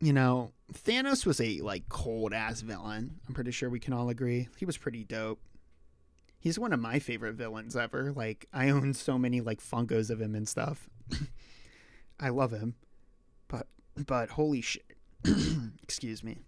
[0.00, 3.20] You know, Thanos was a like cold ass villain.
[3.26, 4.48] I'm pretty sure we can all agree.
[4.58, 5.40] He was pretty dope.
[6.38, 8.12] He's one of my favorite villains ever.
[8.12, 10.90] Like I own so many like Funkos of him and stuff.
[12.20, 12.74] I love him.
[13.48, 13.66] But
[14.06, 14.84] but holy shit.
[15.82, 16.42] Excuse me.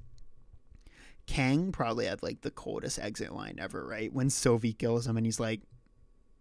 [1.27, 4.13] Kang probably had like the coldest exit line ever, right?
[4.13, 5.63] When Sylvie kills him and he's like,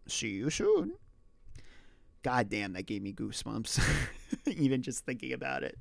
[0.08, 0.94] "See you soon."
[2.24, 3.80] God damn, that gave me goosebumps.
[4.48, 5.78] Even just thinking about it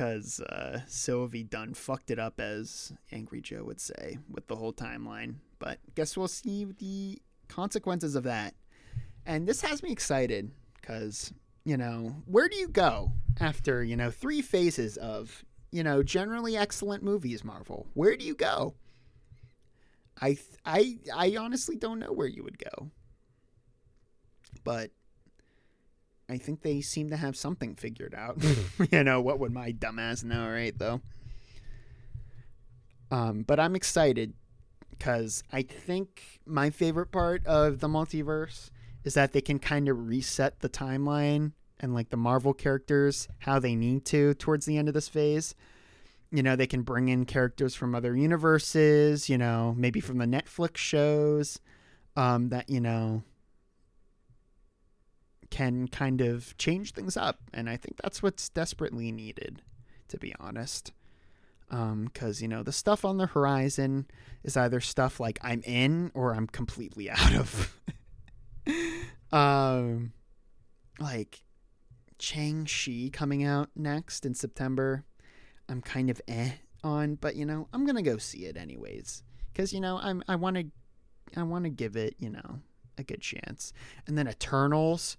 [0.00, 4.72] because uh, Sylvie done fucked it up, as Angry Joe would say, with the whole
[4.72, 5.34] timeline.
[5.58, 8.54] But guess we'll see the consequences of that.
[9.26, 11.32] And this has me excited because,
[11.64, 16.56] you know, where do you go after, you know, three phases of you know, generally
[16.56, 17.86] excellent movies, Marvel.
[17.94, 18.74] Where do you go?
[20.20, 22.90] I I I honestly don't know where you would go.
[24.64, 24.90] But
[26.28, 28.42] I think they seem to have something figured out.
[28.90, 31.00] you know, what would my dumbass know, right though?
[33.10, 34.34] Um, but I'm excited
[34.90, 38.70] because I think my favorite part of the multiverse
[39.04, 43.58] is that they can kind of reset the timeline and like the Marvel characters how
[43.58, 45.54] they need to towards the end of this phase.
[46.30, 50.26] You know, they can bring in characters from other universes, you know, maybe from the
[50.26, 51.58] Netflix shows
[52.16, 53.24] um, that, you know,
[55.50, 57.40] can kind of change things up.
[57.52, 59.62] And I think that's what's desperately needed,
[60.08, 60.92] to be honest.
[61.68, 64.06] Because, um, you know, the stuff on the horizon
[64.44, 67.76] is either stuff like I'm in or I'm completely out of.
[69.32, 70.12] um,
[70.98, 71.42] like
[72.18, 75.04] Shang-Chi coming out next in September.
[75.68, 76.52] I'm kind of eh
[76.82, 79.22] on, but you know, I'm gonna go see it anyways.
[79.54, 80.64] Cause you know, I'm I wanna
[81.36, 82.60] I wanna give it, you know,
[82.98, 83.72] a good chance.
[84.06, 85.16] And then Eternals.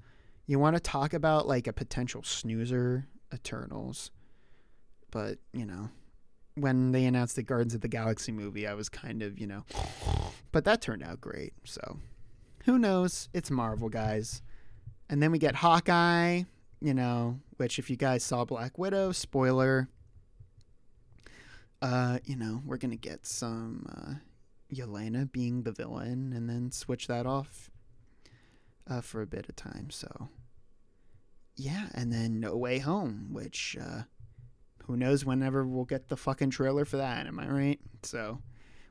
[0.47, 4.11] You wanna talk about like a potential snoozer, Eternals.
[5.11, 5.89] But, you know,
[6.55, 9.65] when they announced the Guardians of the Galaxy movie, I was kind of, you know,
[10.51, 11.53] but that turned out great.
[11.65, 11.99] So
[12.65, 13.29] who knows?
[13.33, 14.41] It's Marvel, guys.
[15.09, 16.43] And then we get Hawkeye,
[16.79, 19.89] you know, which if you guys saw Black Widow, spoiler,
[21.81, 24.13] uh, you know, we're gonna get some uh,
[24.73, 27.69] Yelena being the villain, and then switch that off
[28.87, 29.89] uh, for a bit of time.
[29.89, 30.29] So,
[31.55, 34.03] yeah, and then No Way Home, which uh,
[34.85, 37.25] who knows whenever we'll get the fucking trailer for that?
[37.25, 37.79] Am I right?
[38.03, 38.39] So,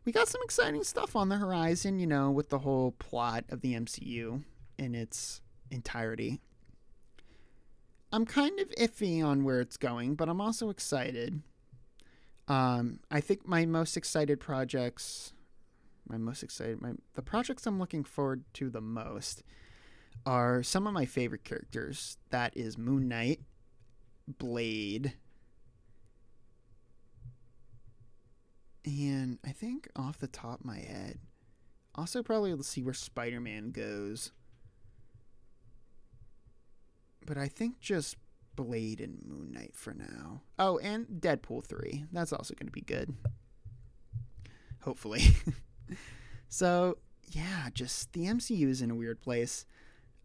[0.05, 3.61] we got some exciting stuff on the horizon, you know, with the whole plot of
[3.61, 4.43] the MCU
[4.79, 5.41] in its
[5.71, 6.41] entirety.
[8.13, 11.43] I'm kind of iffy on where it's going, but I'm also excited.
[12.49, 15.33] Um, I think my most excited projects,
[16.09, 19.45] my most excited, my the projects I'm looking forward to the most
[20.27, 22.17] are some of my favorite characters.
[22.31, 23.41] That is Moon Knight,
[24.27, 25.13] Blade,
[28.85, 31.19] and I think off the top of my head,
[31.95, 34.33] also probably let's see where Spider Man goes
[37.27, 38.17] but I think just
[38.57, 40.43] Blade and Moon Knight for now.
[40.59, 42.07] Oh, and Deadpool 3.
[42.13, 43.15] That's also going to be good.
[44.83, 45.23] Hopefully.
[46.49, 49.65] so, yeah, just the MCU is in a weird place.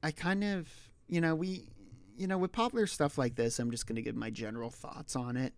[0.01, 0.67] I kind of,
[1.07, 1.69] you know, we,
[2.17, 5.15] you know, with popular stuff like this, I'm just going to give my general thoughts
[5.15, 5.53] on it.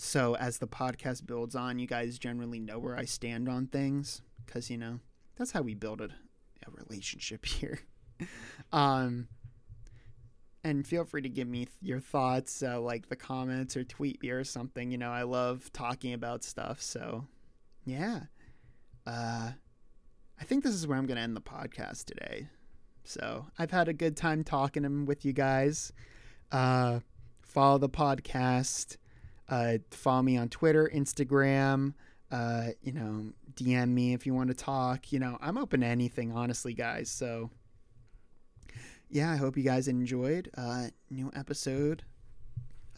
[0.00, 4.22] So, as the podcast builds on, you guys generally know where I stand on things
[4.46, 5.00] because, you know,
[5.34, 7.80] that's how we build a, a relationship here.
[8.72, 9.26] um,
[10.62, 14.30] and feel free to give me your thoughts, uh, like the comments or tweet me
[14.30, 14.92] or something.
[14.92, 16.80] You know, I love talking about stuff.
[16.80, 17.26] So,
[17.84, 18.20] yeah.
[19.04, 19.50] Uh,
[20.40, 22.46] I think this is where I'm going to end the podcast today.
[23.02, 25.92] So, I've had a good time talking with you guys.
[26.52, 27.00] Uh,
[27.42, 28.96] follow the podcast.
[29.48, 31.94] Uh, follow me on Twitter, Instagram.
[32.30, 35.12] Uh, you know, DM me if you want to talk.
[35.12, 37.10] You know, I'm open to anything, honestly, guys.
[37.10, 37.50] So,
[39.08, 40.50] yeah, I hope you guys enjoyed.
[40.56, 42.04] Uh, new episode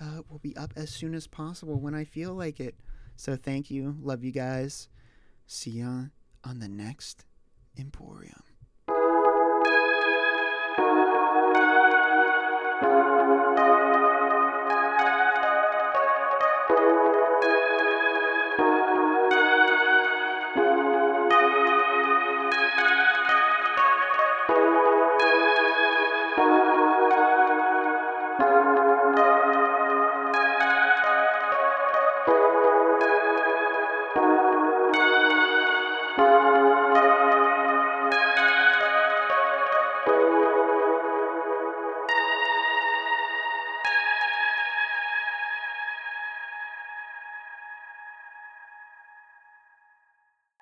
[0.00, 2.74] uh, will be up as soon as possible when I feel like it.
[3.16, 3.96] So thank you.
[4.00, 4.88] Love you guys.
[5.46, 6.04] See ya
[6.42, 7.24] on the next
[7.78, 8.49] Emporium.